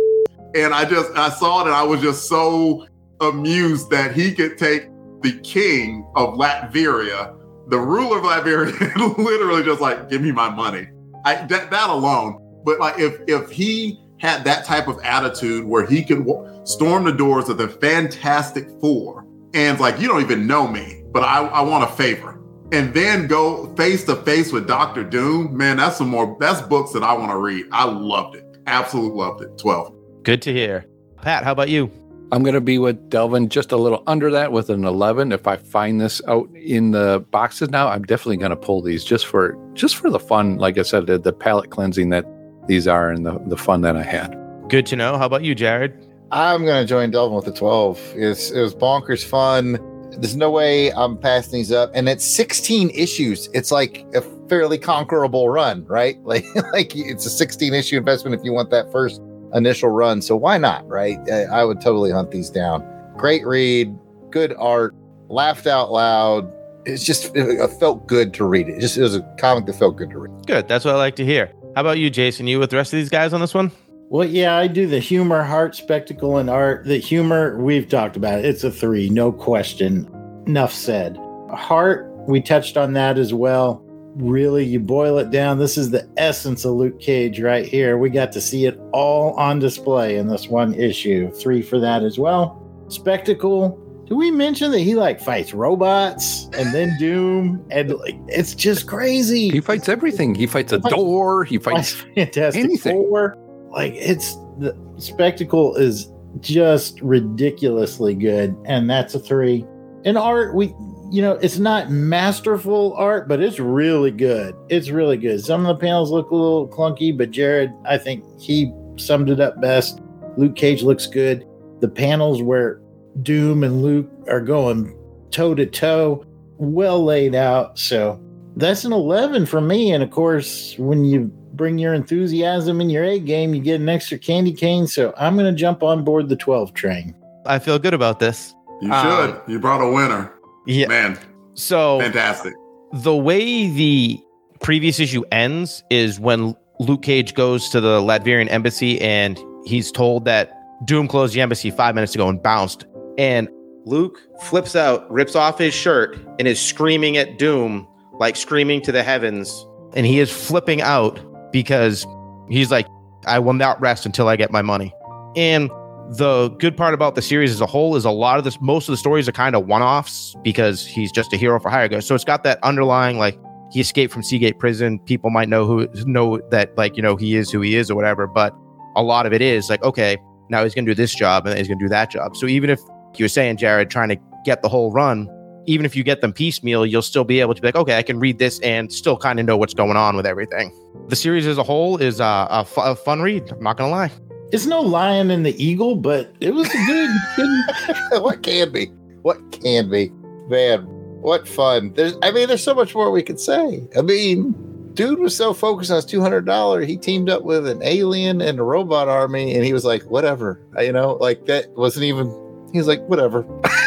And 0.55 0.73
I 0.73 0.87
just, 0.87 1.11
I 1.15 1.29
saw 1.29 1.61
it 1.61 1.67
and 1.67 1.75
I 1.75 1.83
was 1.83 2.01
just 2.01 2.31
so 2.31 2.87
amused 3.21 3.91
that 3.91 4.17
he 4.17 4.33
could 4.33 4.57
take 4.57 4.89
the 5.21 5.39
king 5.41 6.11
of 6.17 6.35
Latveria, 6.35 7.37
the 7.69 7.79
ruler 7.79 8.19
of 8.21 8.25
Latveria, 8.25 9.19
literally 9.19 9.63
just 9.65 9.83
like, 9.83 10.09
give 10.09 10.23
me 10.23 10.33
my 10.33 10.49
money. 10.49 10.89
I, 11.27 11.45
that, 11.47 11.71
that 11.71 11.91
alone. 11.91 12.41
But 12.65 12.81
like, 12.81 12.99
if 12.99 13.21
if 13.29 13.51
he 13.51 14.01
had 14.19 14.45
that 14.45 14.65
type 14.65 14.89
of 14.89 14.99
attitude 15.05 15.65
where 15.65 15.87
he 15.87 16.03
could 16.03 16.27
storm 16.65 17.05
the 17.05 17.13
doors 17.13 17.49
of 17.49 17.59
the 17.59 17.69
Fantastic 17.69 18.69
Four 18.81 19.27
and 19.55 19.79
like, 19.79 20.01
you 20.01 20.09
don't 20.09 20.21
even 20.21 20.47
know 20.47 20.67
me, 20.67 21.05
but 21.17 21.25
I, 21.25 21.47
I 21.47 21.63
want 21.63 21.83
a 21.83 21.87
favor, 21.87 22.39
and 22.73 22.93
then 22.93 23.27
go 23.27 23.75
face 23.75 24.05
to 24.05 24.17
face 24.17 24.53
with 24.53 24.69
Doctor 24.69 25.03
Doom, 25.03 25.57
man, 25.57 25.79
that's 25.79 25.97
some 25.97 26.11
more. 26.11 26.37
That's 26.39 26.61
books 26.61 26.93
that 26.93 27.03
I 27.03 27.15
want 27.15 27.31
to 27.31 27.39
read. 27.39 27.65
I 27.73 27.87
loved 27.87 28.37
it. 28.37 28.45
Absolutely 28.67 29.17
loved 29.17 29.41
it. 29.41 29.57
Twelve. 29.57 29.95
Good 30.25 30.43
to 30.43 30.53
hear. 30.53 30.85
Pat, 31.23 31.43
how 31.43 31.53
about 31.53 31.71
you? 31.71 31.91
I'm 32.33 32.43
going 32.43 32.55
to 32.55 32.61
be 32.61 32.77
with 32.77 33.09
Delvin 33.09 33.49
just 33.49 33.73
a 33.73 33.79
little 33.79 34.03
under 34.07 34.31
that 34.31 34.53
with 34.53 34.69
an 34.69 34.85
11. 34.85 35.33
If 35.33 35.47
I 35.47 35.57
find 35.57 36.03
this 36.03 36.21
out 36.29 36.51
in 36.55 36.91
the 36.91 37.25
boxes 37.31 37.71
now, 37.71 37.89
I'm 37.89 38.03
definitely 38.03 38.37
going 38.37 38.51
to 38.51 38.57
pull 38.57 38.83
these 38.83 39.03
just 39.03 39.25
for 39.25 39.57
just 39.73 39.97
for 39.97 40.11
the 40.11 40.21
fun. 40.21 40.59
Like 40.59 40.77
I 40.77 40.83
said, 40.83 41.07
the, 41.07 41.19
the 41.19 41.33
palate 41.33 41.71
cleansing 41.71 42.11
that 42.11 42.27
these 42.67 42.87
are 42.87 43.09
and 43.09 43.25
the, 43.25 43.39
the 43.47 43.57
fun 43.57 43.81
that 43.81 43.97
I 43.97 44.03
had. 44.03 44.37
Good 44.69 44.85
to 44.87 44.97
know. 44.97 45.17
How 45.17 45.25
about 45.25 45.45
you, 45.45 45.55
Jared? 45.55 45.97
I'm 46.31 46.67
going 46.67 46.83
to 46.83 46.87
join 46.87 47.11
Delvin 47.11 47.37
with 47.37 47.47
the 47.47 47.53
12. 47.53 48.13
It's, 48.17 48.51
it 48.51 48.61
was 48.61 48.75
bonkers 48.75 49.25
fun. 49.25 49.79
There's 50.17 50.37
no 50.37 50.51
way 50.51 50.93
I'm 50.93 51.17
passing 51.17 51.59
these 51.59 51.73
up. 51.73 51.91
And 51.95 52.09
it's 52.09 52.25
16 52.25 52.91
issues. 52.91 53.49
It's 53.55 53.71
like 53.71 54.05
a 54.15 54.23
fairly 54.49 54.79
conquerable 54.79 55.49
run, 55.49 55.85
right? 55.87 56.19
Like, 56.27 56.45
like 56.73 56.97
it's 56.97 57.25
a 57.25 57.31
16 57.31 57.73
issue 57.73 57.97
investment 57.97 58.35
if 58.35 58.45
you 58.45 58.53
want 58.53 58.71
that 58.71 58.91
first 58.91 59.21
initial 59.55 59.91
run. 59.91 60.21
So 60.23 60.37
why 60.37 60.59
not, 60.59 60.87
right? 60.89 61.19
I, 61.31 61.65
would 61.65 61.81
totally 61.81 62.11
hunt 62.11 62.31
these 62.31 62.51
down. 62.51 62.85
Great 63.17 63.47
read, 63.47 63.97
good 64.31 64.55
art, 64.59 64.95
laughed 65.29 65.67
out 65.67 65.93
loud. 65.93 66.53
It's 66.85 67.05
just 67.05 67.35
it 67.35 67.69
felt 67.79 68.07
good 68.07 68.35
to 68.35 68.45
read 68.45 68.69
it. 68.69 68.77
it. 68.77 68.81
Just 68.81 68.97
it 68.97 69.03
was 69.03 69.17
a 69.17 69.23
comic 69.39 69.67
that 69.67 69.75
felt 69.75 69.97
good 69.97 70.11
to 70.11 70.19
read. 70.19 70.47
Good. 70.47 70.69
That's 70.69 70.85
what 70.85 70.95
I 70.95 70.99
like 70.99 71.17
to 71.17 71.25
hear. 71.25 71.53
How 71.75 71.81
about 71.81 71.99
you, 71.99 72.11
Jason? 72.11 72.47
You 72.47 72.59
with 72.59 72.71
the 72.71 72.77
rest 72.77 72.93
of 72.93 72.99
these 72.99 73.11
guys 73.11 73.33
on 73.33 73.41
this 73.41 73.55
one? 73.55 73.71
Well, 74.09 74.29
yeah, 74.29 74.57
I 74.57 74.69
do 74.69 74.87
the 74.87 75.01
humor, 75.01 75.43
heart, 75.43 75.75
spectacle, 75.75 76.37
and 76.39 76.49
art. 76.49 76.85
The 76.85 76.99
humor, 76.99 77.59
we've 77.59 77.89
talked 77.89 78.17
about 78.17 78.39
it. 78.39 78.45
It's 78.45 78.63
a 78.63 78.71
three, 78.71 79.09
no 79.11 79.33
question. 79.33 80.09
Enough 80.47 80.73
said. 80.73 81.17
Heart, 81.53 82.09
we 82.29 82.41
touched 82.41 82.77
on 82.77 82.93
that 82.93 83.19
as 83.19 83.35
well. 83.35 83.83
Really, 84.15 84.65
you 84.65 84.79
boil 84.79 85.19
it 85.19 85.31
down. 85.31 85.59
This 85.59 85.77
is 85.77 85.91
the 85.91 86.09
essence 86.17 86.65
of 86.65 86.75
Luke 86.75 87.01
Cage 87.01 87.41
right 87.41 87.67
here. 87.67 87.99
We 87.99 88.09
got 88.09 88.31
to 88.33 88.41
see 88.41 88.65
it 88.65 88.79
all 88.93 89.33
on 89.35 89.59
display 89.59 90.17
in 90.17 90.29
this 90.29 90.47
one 90.47 90.73
issue. 90.75 91.33
Three 91.33 91.61
for 91.61 91.81
that 91.81 92.05
as 92.05 92.17
well. 92.17 92.63
Spectacle. 92.89 93.83
Do 94.07 94.15
we 94.17 94.31
mention 94.31 94.71
that 94.71 94.81
he 94.81 94.95
like 94.95 95.21
fights 95.21 95.53
robots 95.53 96.49
and 96.57 96.73
then 96.73 96.97
Doom 97.01 97.67
and 97.71 97.93
like 97.95 98.17
it's 98.29 98.55
just 98.55 98.87
crazy. 98.87 99.51
He 99.51 99.61
fights 99.61 99.89
everything. 99.89 100.37
He 100.37 100.47
fights 100.47 100.73
a 100.73 100.79
door. 100.79 101.43
He 101.43 101.59
fights 101.59 101.93
Fantastic 102.15 102.63
anything. 102.63 103.03
Four. 103.09 103.37
Like 103.71 103.95
it's 103.95 104.35
the 104.59 104.77
spectacle 104.99 105.77
is 105.77 106.11
just 106.41 107.01
ridiculously 107.01 108.15
good, 108.15 108.57
and 108.65 108.89
that's 108.89 109.15
a 109.15 109.19
three. 109.19 109.67
In 110.05 110.17
art, 110.17 110.55
we 110.55 110.75
you 111.11 111.23
know 111.23 111.33
it's 111.43 111.59
not 111.59 111.91
masterful 111.91 112.95
art, 112.95 113.29
but 113.29 113.41
it's 113.41 113.59
really 113.59 114.11
good. 114.11 114.55
It's 114.69 114.91
really 114.91 115.17
good. 115.17 115.45
Some 115.45 115.67
of 115.67 115.77
the 115.77 115.81
panels 115.81 116.11
look 116.11 116.31
a 116.31 116.35
little 116.35 116.69
clunky, 116.69 117.17
but 117.17 117.31
Jared, 117.31 117.73
I 117.85 117.99
think 117.99 118.25
he 118.41 118.73
summed 118.97 119.31
it 119.31 119.41
up 119.41 119.61
best. 119.61 120.01
Luke 120.37 120.57
Cage 120.57 120.83
looks 120.83 121.07
good. 121.07 121.47
The 121.81 121.89
panels 121.89 122.43
where 122.43 122.81
Doom 123.23 123.65
and 123.65 123.83
Luke 123.83 124.11
are 124.29 124.41
going 124.41 124.97
toe 125.31 125.55
to 125.55 125.67
toe, 125.67 126.25
well 126.59 127.05
laid 127.05 127.35
out. 127.35 127.79
So 127.79 128.21
that's 128.57 128.85
an 128.85 128.93
11 128.93 129.47
for 129.47 129.61
me. 129.61 129.93
And 129.93 130.03
of 130.03 130.11
course, 130.11 130.75
when 130.79 131.05
you 131.05 131.31
bring 131.57 131.79
your 131.79 131.95
enthusiasm 131.95 132.81
in 132.81 132.91
your 132.91 133.05
A 133.05 133.19
game, 133.19 133.55
you 133.55 133.61
get 133.63 133.81
an 133.81 133.89
extra 133.89 134.19
candy 134.19 134.53
cane. 134.53 134.87
So 134.87 135.13
I'm 135.17 135.37
going 135.37 135.53
to 135.53 135.59
jump 135.59 135.83
on 135.83 136.05
board 136.05 136.29
the 136.29 136.37
12 136.37 136.75
train. 136.75 137.15
I 137.47 137.59
feel 137.59 137.79
good 137.79 137.95
about 137.95 138.19
this. 138.21 138.55
You 138.81 138.93
Um, 138.93 139.07
should. 139.47 139.53
you 139.53 139.59
brought 139.59 139.81
a 139.81 139.91
winner. 139.91 140.33
Yeah. 140.67 140.89
Man, 140.89 141.19
So 141.55 142.01
fantastic. 142.01 142.55
the 142.93 143.15
way 143.17 143.69
the 143.71 144.21
previous 144.61 144.99
issue 145.01 145.23
ends 145.33 145.83
is 145.91 146.19
when 146.21 146.55
Luke 146.81 147.03
Cage 147.03 147.35
goes 147.35 147.69
to 147.71 147.81
the 147.81 148.01
Latverian 148.01 148.51
embassy 148.51 149.01
and 149.01 149.39
he's 149.65 149.91
told 149.91 150.25
that 150.27 150.53
Doom 150.85 151.09
closed 151.09 151.35
the 151.35 151.41
embassy 151.41 151.71
five 151.71 151.95
minutes 151.95 152.15
ago 152.15 152.29
and 152.29 152.43
bounced. 152.43 152.85
And 153.17 153.49
Luke 153.87 154.19
flips 154.43 154.77
out, 154.77 155.11
rips 155.11 155.35
off 155.37 155.59
his 155.59 155.73
shirt, 155.73 156.19
and 156.39 156.47
is 156.49 156.61
screaming 156.61 157.17
at 157.17 157.39
Doom, 157.39 157.87
like 158.19 158.37
screaming 158.37 158.83
to 158.83 158.93
the 158.93 159.03
heavens. 159.03 159.67
And 159.95 160.05
he 160.05 160.19
is 160.19 160.31
flipping 160.31 160.83
out 160.83 161.19
because 161.53 162.07
he's 162.49 162.71
like, 162.71 162.87
I 163.27 163.39
will 163.39 163.55
not 163.55 163.81
rest 163.81 164.07
until 164.07 164.29
I 164.29 164.37
get 164.37 164.51
my 164.51 164.63
money. 164.63 164.93
And 165.35 165.71
the 166.17 166.51
good 166.61 166.77
part 166.77 166.95
about 166.95 167.17
the 167.17 167.23
series 167.23 167.51
as 167.51 167.61
a 167.61 167.67
whole 167.67 167.97
is 167.97 168.05
a 168.05 168.11
lot 168.11 168.39
of 168.39 168.45
this, 168.45 168.61
most 168.61 168.89
of 168.89 168.93
the 168.93 168.97
stories 168.97 169.29
are 169.29 169.33
kind 169.33 169.57
of 169.57 169.67
one 169.67 169.83
offs 169.83 170.37
because 170.43 170.87
he's 170.87 171.11
just 171.11 171.33
a 171.33 171.37
hero 171.37 171.59
for 171.59 171.69
hire 171.69 171.89
guy. 171.89 172.01
So 172.01 172.15
it's 172.15 172.25
got 172.25 172.45
that 172.45 172.59
underlying, 172.63 173.19
like, 173.19 173.37
he 173.73 173.81
escaped 173.81 174.13
from 174.13 174.23
Seagate 174.23 174.61
prison. 174.61 175.01
People 175.01 175.31
might 175.31 175.49
know 175.49 175.67
who 175.67 175.89
know 176.05 176.41
that, 176.51 176.77
like, 176.79 176.97
you 176.97 177.03
know, 177.03 177.17
he 177.17 177.35
is 177.35 177.51
who 177.51 177.61
he 177.61 177.75
is 177.75 177.91
or 177.91 177.97
whatever. 177.97 178.29
But 178.29 178.55
a 178.95 179.03
lot 179.03 179.27
of 179.27 179.33
it 179.33 179.43
is 179.43 179.69
like, 179.69 179.83
okay, 179.83 180.17
now 180.49 180.63
he's 180.63 180.73
going 180.73 180.87
to 180.87 180.91
do 180.93 180.95
this 180.95 181.13
job 181.13 181.47
and 181.47 181.59
he's 181.59 181.67
going 181.67 181.81
to 181.81 181.85
do 181.85 181.89
that 181.89 182.11
job. 182.11 182.37
So 182.37 182.47
even 182.47 182.71
if 182.71 182.79
you're 183.17 183.29
saying, 183.29 183.57
Jared, 183.57 183.91
trying 183.91 184.11
to 184.11 184.17
get 184.45 184.63
the 184.63 184.69
whole 184.69 184.93
run, 184.93 185.29
even 185.67 185.85
if 185.85 185.97
you 185.97 186.05
get 186.05 186.21
them 186.21 186.33
piecemeal, 186.33 186.87
you'll 186.87 187.03
still 187.03 187.25
be 187.25 187.41
able 187.41 187.55
to 187.55 187.61
be 187.61 187.69
like, 187.69 187.77
okay, 187.77 187.99
I 187.99 188.03
can 188.03 188.19
read 188.19 188.39
this 188.39 188.61
and 188.61 188.93
still 188.93 189.17
kind 189.17 189.39
of 189.41 189.47
know 189.47 189.57
what's 189.57 189.75
going 189.75 189.97
on 189.97 190.17
with 190.17 190.27
everything. 190.27 190.73
The 191.09 191.17
series 191.17 191.47
as 191.47 191.59
a 191.59 191.63
whole 191.63 191.97
is 191.99 192.21
uh, 192.21 192.47
a, 192.51 192.97
fun 192.97 193.21
read. 193.23 193.51
I'm 193.51 193.63
not 193.63 193.77
going 193.77 193.91
to 193.91 193.97
lie. 193.97 194.13
It's 194.53 194.67
no 194.67 194.81
lion 194.81 195.31
and 195.31 195.45
the 195.45 195.63
eagle, 195.63 195.97
but 195.97 196.33
it 196.41 196.55
was 196.55 196.69
a 196.69 196.87
good, 196.87 197.11
good 197.37 198.23
what 198.23 198.43
can 198.43 198.73
be? 198.73 198.87
What 199.23 199.39
can 199.51 199.91
be? 199.91 200.11
Man, 200.49 200.85
what 201.21 201.49
fun. 201.49 201.93
There's 201.95 202.17
I 202.23 202.31
mean, 202.31 202.47
there's 202.47 202.63
so 202.63 202.75
much 202.75 202.95
more 202.95 203.11
we 203.11 203.25
could 203.25 203.41
say. 203.41 203.89
I 203.97 204.03
mean, 204.03 204.55
dude 204.95 205.19
was 205.19 205.37
so 205.37 205.53
focused 205.53 205.91
on 205.91 205.97
his 205.97 206.05
two 206.05 206.21
hundred 206.21 206.47
dollar, 206.47 206.83
he 206.83 206.97
teamed 206.97 207.29
up 207.29 207.43
with 207.43 207.67
an 207.67 207.83
alien 207.83 208.41
and 208.41 208.61
a 208.61 208.63
robot 208.63 209.09
army, 209.09 209.55
and 209.57 209.65
he 209.65 209.73
was 209.73 209.85
like, 209.85 210.05
whatever. 210.05 210.61
You 210.79 210.93
know, 210.93 211.15
like 211.15 211.47
that 211.47 211.71
wasn't 211.77 212.05
even 212.05 212.27
he 212.73 212.79
was 212.79 212.87
like, 212.87 213.01
whatever. 213.09 213.45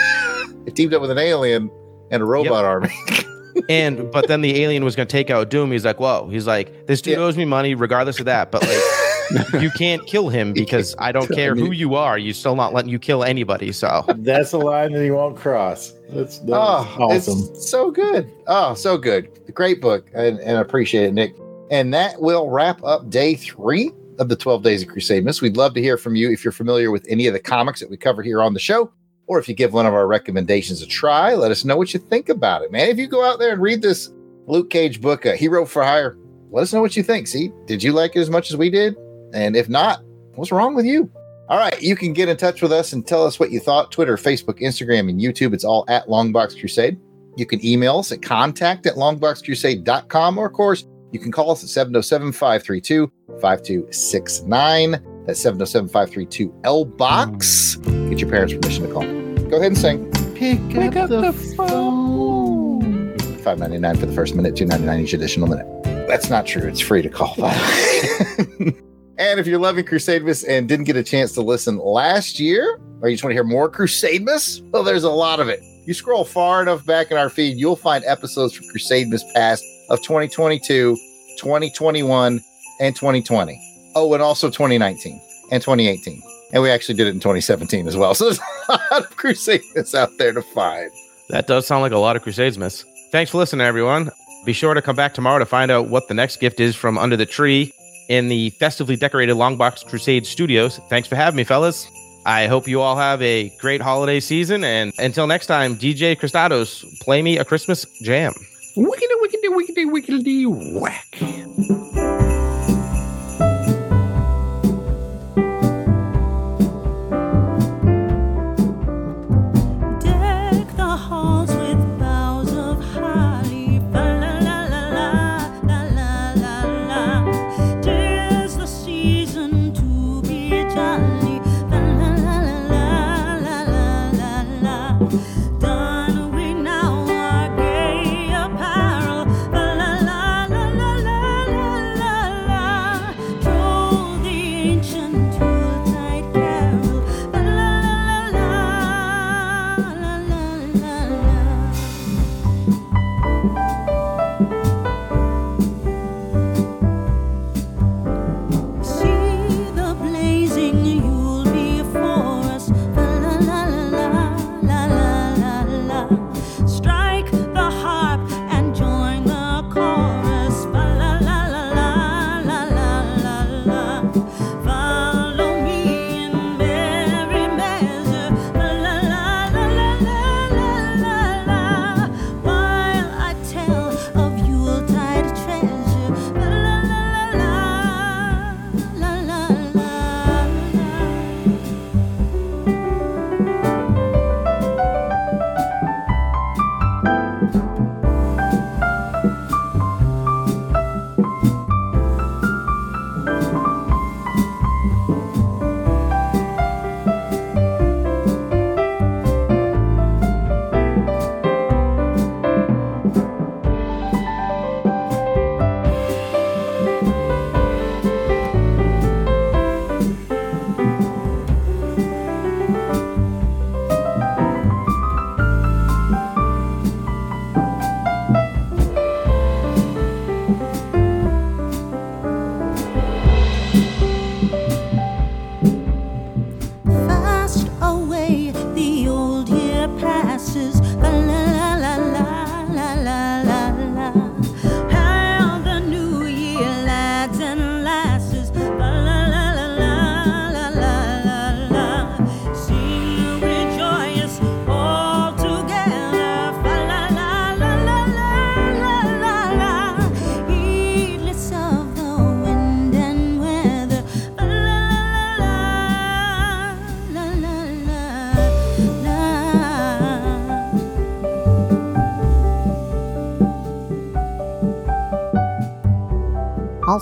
he 0.70 0.74
teamed 0.76 0.94
up 0.94 1.02
with 1.02 1.12
an 1.12 1.18
alien 1.18 1.70
and 2.12 2.22
a 2.22 2.26
robot 2.26 2.66
army. 2.66 2.90
And 3.68 4.10
but 4.12 4.28
then 4.30 4.42
the 4.42 4.64
alien 4.64 4.86
was 4.86 4.96
going 4.96 5.08
to 5.08 5.12
take 5.12 5.30
out 5.30 5.50
Doom. 5.50 5.72
He's 5.72 5.84
like, 5.84 6.00
whoa. 6.00 6.30
He's 6.30 6.48
like, 6.48 6.88
this 6.88 7.02
dude 7.02 7.18
Yeah. 7.18 7.24
owes 7.24 7.36
me 7.36 7.44
money 7.46 7.76
regardless 7.76 8.18
of 8.20 8.26
that. 8.26 8.52
But 8.52 8.62
like, 8.64 9.54
you 9.62 9.70
can't 9.72 10.06
kill 10.08 10.30
him 10.30 10.54
because 10.54 10.96
I 10.98 11.12
don't 11.12 11.30
care 11.30 11.56
who 11.56 11.72
you 11.72 11.94
are. 11.96 12.18
You're 12.18 12.34
still 12.34 12.56
not 12.56 12.74
letting 12.74 12.90
you 12.90 12.98
kill 13.00 13.24
anybody. 13.24 13.74
So 13.74 14.06
that's 14.20 14.54
a 14.54 14.58
line 14.58 14.94
that 14.94 15.04
he 15.04 15.12
won't 15.12 15.36
cross. 15.36 15.92
That's, 16.10 16.40
that's 16.40 16.52
Oh, 16.54 16.96
awesome. 17.00 17.50
it's 17.54 17.70
so 17.70 17.92
good. 17.92 18.32
Oh, 18.48 18.76
so 18.76 18.98
good. 18.98 19.28
Great 19.54 19.82
book. 19.82 20.10
And, 20.14 20.40
and 20.40 20.58
I 20.58 20.62
appreciate 20.62 21.06
it, 21.08 21.14
Nick. 21.14 21.36
And 21.70 21.94
that 21.94 22.22
will 22.22 22.50
wrap 22.50 22.82
up 22.84 23.10
day 23.10 23.36
three 23.36 23.92
of 24.20 24.30
the 24.30 24.36
12 24.38 24.64
Days 24.64 24.84
of 24.84 24.88
Crusademas. 24.90 25.42
We'd 25.42 25.58
love 25.58 25.74
to 25.74 25.82
hear 25.82 25.98
from 25.98 26.16
you 26.16 26.32
if 26.32 26.44
you're 26.46 26.52
familiar 26.54 26.92
with 26.92 27.06
any 27.10 27.28
of 27.28 27.34
the 27.34 27.40
comics 27.40 27.82
that 27.82 27.90
we 27.90 27.98
cover 27.98 28.24
here 28.24 28.42
on 28.42 28.54
the 28.54 28.60
show, 28.60 28.92
or 29.30 29.38
if 29.38 29.48
you 29.48 29.54
give 29.54 29.74
one 29.74 29.86
of 29.86 29.94
our 29.94 30.08
recommendations 30.08 30.82
a 30.82 30.88
try, 30.88 31.36
let 31.36 31.52
us 31.52 31.64
know 31.64 31.78
what 31.78 31.94
you 31.94 32.00
think 32.00 32.30
about 32.30 32.64
it, 32.64 32.72
man. 32.72 32.90
If 32.90 32.98
you 32.98 33.08
go 33.08 33.24
out 33.24 33.38
there 33.38 33.54
and 33.54 33.62
read 33.62 33.80
this 33.80 34.12
Luke 34.48 34.72
Cage 34.72 35.00
book, 35.00 35.24
uh, 35.24 35.34
Hero 35.34 35.68
for 35.68 35.84
Hire, 35.84 36.18
let 36.52 36.64
us 36.64 36.74
know 36.74 36.82
what 36.82 36.98
you 36.98 37.04
think. 37.04 37.28
See, 37.28 37.54
did 37.68 37.84
you 37.84 37.94
like 37.94 38.16
it 38.16 38.22
as 38.22 38.32
much 38.32 38.50
as 38.50 38.58
we 38.58 38.72
did? 38.72 38.98
And 39.32 39.56
if 39.56 39.70
not, 39.70 40.04
what's 40.34 40.52
wrong 40.52 40.74
with 40.74 40.88
you? 40.88 41.12
All 41.48 41.60
right, 41.60 41.80
you 41.80 41.96
can 41.96 42.12
get 42.12 42.28
in 42.28 42.38
touch 42.38 42.64
with 42.64 42.72
us 42.72 42.92
and 42.92 43.06
tell 43.06 43.24
us 43.24 43.40
what 43.40 43.52
you 43.52 43.60
thought. 43.60 43.92
Twitter, 43.92 44.18
Facebook, 44.18 44.60
Instagram, 44.62 45.10
and 45.10 45.22
YouTube. 45.22 45.54
It's 45.54 45.64
all 45.64 45.86
at 45.88 46.08
Longbox 46.08 46.60
Crusade. 46.60 47.00
You 47.38 47.46
can 47.46 47.64
email 47.64 48.00
us 48.00 48.12
at 48.12 48.24
contact 48.24 48.88
at 48.88 48.96
longboxcrusade.com, 48.96 50.38
or 50.40 50.48
of 50.48 50.54
course, 50.54 50.88
you 51.12 51.20
can 51.20 51.32
call 51.32 51.52
us 51.52 51.64
at 51.64 51.70
707 51.70 52.32
532 52.32 53.12
5269. 53.40 55.19
That's 55.30 55.42
707 55.42 55.90
532 55.90 56.62
L 56.64 56.86
Box. 56.86 57.76
Get 57.76 58.20
your 58.20 58.32
parents' 58.32 58.56
permission 58.56 58.88
to 58.88 58.92
call. 58.92 59.04
Go 59.48 59.58
ahead 59.58 59.68
and 59.68 59.78
sing. 59.78 60.12
Pick, 60.34 60.96
up, 60.96 61.08
the, 61.08 61.32
phone. 61.56 63.16
Five 63.44 63.60
ninety 63.60 63.78
nine 63.78 63.96
for 63.96 64.08
the 64.08 64.14
first 64.14 64.34
minute, 64.34 64.56
two 64.56 64.66
ninety 64.66 64.88
nine 64.88 65.02
each 65.02 65.14
additional 65.14 65.48
minute. 65.48 65.68
That's 66.08 66.32
not 66.32 66.48
true. 66.48 66.68
It's 66.68 66.80
free 66.80 67.04
to 67.04 67.10
call. 67.10 67.36
By 67.38 67.54
the 67.54 68.48
way. 68.66 68.74
and 69.20 69.40
if 69.40 69.46
you're 69.46 69.60
loving 69.60 69.86
Crusademas 69.86 70.44
and 70.50 70.68
didn't 70.68 70.86
get 70.86 70.96
a 70.96 71.04
chance 71.04 71.34
to 71.34 71.42
listen 71.42 71.78
last 71.78 72.40
year, 72.40 72.80
or 73.00 73.10
you 73.10 73.14
just 73.14 73.24
want 73.24 73.30
to 73.30 73.36
hear 73.36 73.44
more 73.44 73.70
Crusademas, 73.70 74.68
well, 74.72 74.82
there's 74.82 75.04
a 75.04 75.12
lot 75.12 75.40
of 75.40 75.48
it. 75.48 75.60
You 75.86 75.94
scroll 75.94 76.26
far 76.26 76.64
enough 76.64 76.84
back 76.88 77.12
in 77.12 77.18
our 77.18 77.30
feed, 77.30 77.56
you'll 77.56 77.76
find 77.76 78.04
episodes 78.06 78.56
from 78.56 78.66
Crusademas 78.76 79.22
past 79.36 79.64
of 79.92 80.00
2022, 80.02 80.96
2021, 81.38 82.42
and 82.80 82.96
2020. 82.96 83.69
Oh, 84.00 84.14
and 84.14 84.24
also 84.24 84.48
2019 84.48 85.20
and 85.52 85.62
2018. 85.62 86.22
And 86.54 86.64
we 86.64 86.70
actually 86.70 86.96
did 86.96 87.08
it 87.08 87.10
in 87.10 87.20
2017 87.20 87.86
as 87.86 87.98
well. 87.98 88.14
So 88.16 88.26
there's 88.26 88.40
a 88.70 88.72
lot 88.72 89.04
of 89.04 89.18
Crusademas 89.18 89.94
out 89.94 90.18
there 90.18 90.32
to 90.32 90.42
find. 90.42 90.90
That 91.30 91.48
does 91.48 91.68
sound 91.68 91.82
like 91.82 91.92
a 91.92 91.98
lot 91.98 92.16
of 92.16 92.22
Crusades 92.22 92.58
miss. 92.58 92.86
Thanks 93.12 93.32
for 93.32 93.40
listening, 93.40 93.68
everyone. 93.68 94.10
Be 94.46 94.54
sure 94.54 94.74
to 94.74 94.82
come 94.82 94.96
back 94.96 95.14
tomorrow 95.14 95.40
to 95.40 95.46
find 95.46 95.70
out 95.70 95.90
what 95.90 96.08
the 96.08 96.14
next 96.14 96.38
gift 96.38 96.62
is 96.62 96.78
from 96.78 96.98
under 96.98 97.18
the 97.18 97.26
tree 97.26 97.74
in 98.08 98.30
the 98.30 98.52
festively 98.52 98.96
decorated 98.96 99.36
Longbox 99.36 99.86
Crusade 99.86 100.26
studios. 100.26 100.80
Thanks 100.90 101.10
for 101.10 101.16
having 101.18 101.36
me, 101.36 101.44
fellas. 101.44 101.88
I 102.26 102.48
hope 102.48 102.68
you 102.68 102.80
all 102.80 102.96
have 102.96 103.22
a 103.22 103.50
great 103.60 103.82
holiday 103.82 104.22
season. 104.22 104.64
And 104.64 104.94
until 104.98 105.28
next 105.28 105.48
time, 105.48 105.76
DJ 105.76 106.18
Cristados, 106.18 106.86
play 107.02 107.22
me 107.22 107.38
a 107.38 107.44
Christmas 107.44 107.86
jam. 108.02 108.34
Wickedy, 108.78 109.16
wickedy, 109.22 109.50
wickedy, 109.50 109.86
wickedy, 109.92 110.80
whack. 110.80 112.09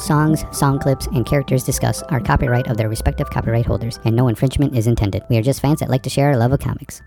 Songs, 0.08 0.46
song 0.52 0.80
clips, 0.80 1.08
and 1.08 1.26
characters 1.26 1.64
discussed 1.64 2.04
are 2.10 2.20
copyright 2.20 2.68
of 2.68 2.78
their 2.78 2.90
respective 2.90 3.30
copyright 3.30 3.66
holders, 3.66 4.00
and 4.06 4.16
no 4.16 4.30
infringement 4.30 4.76
is 4.76 4.88
intended. 4.88 5.24
We 5.30 5.38
are 5.38 5.44
just 5.44 5.60
fans 5.60 5.82
that 5.82 5.90
like 5.90 6.04
to 6.04 6.10
share 6.10 6.30
our 6.30 6.38
love 6.38 6.54
of 6.54 6.62
comics. 6.62 7.02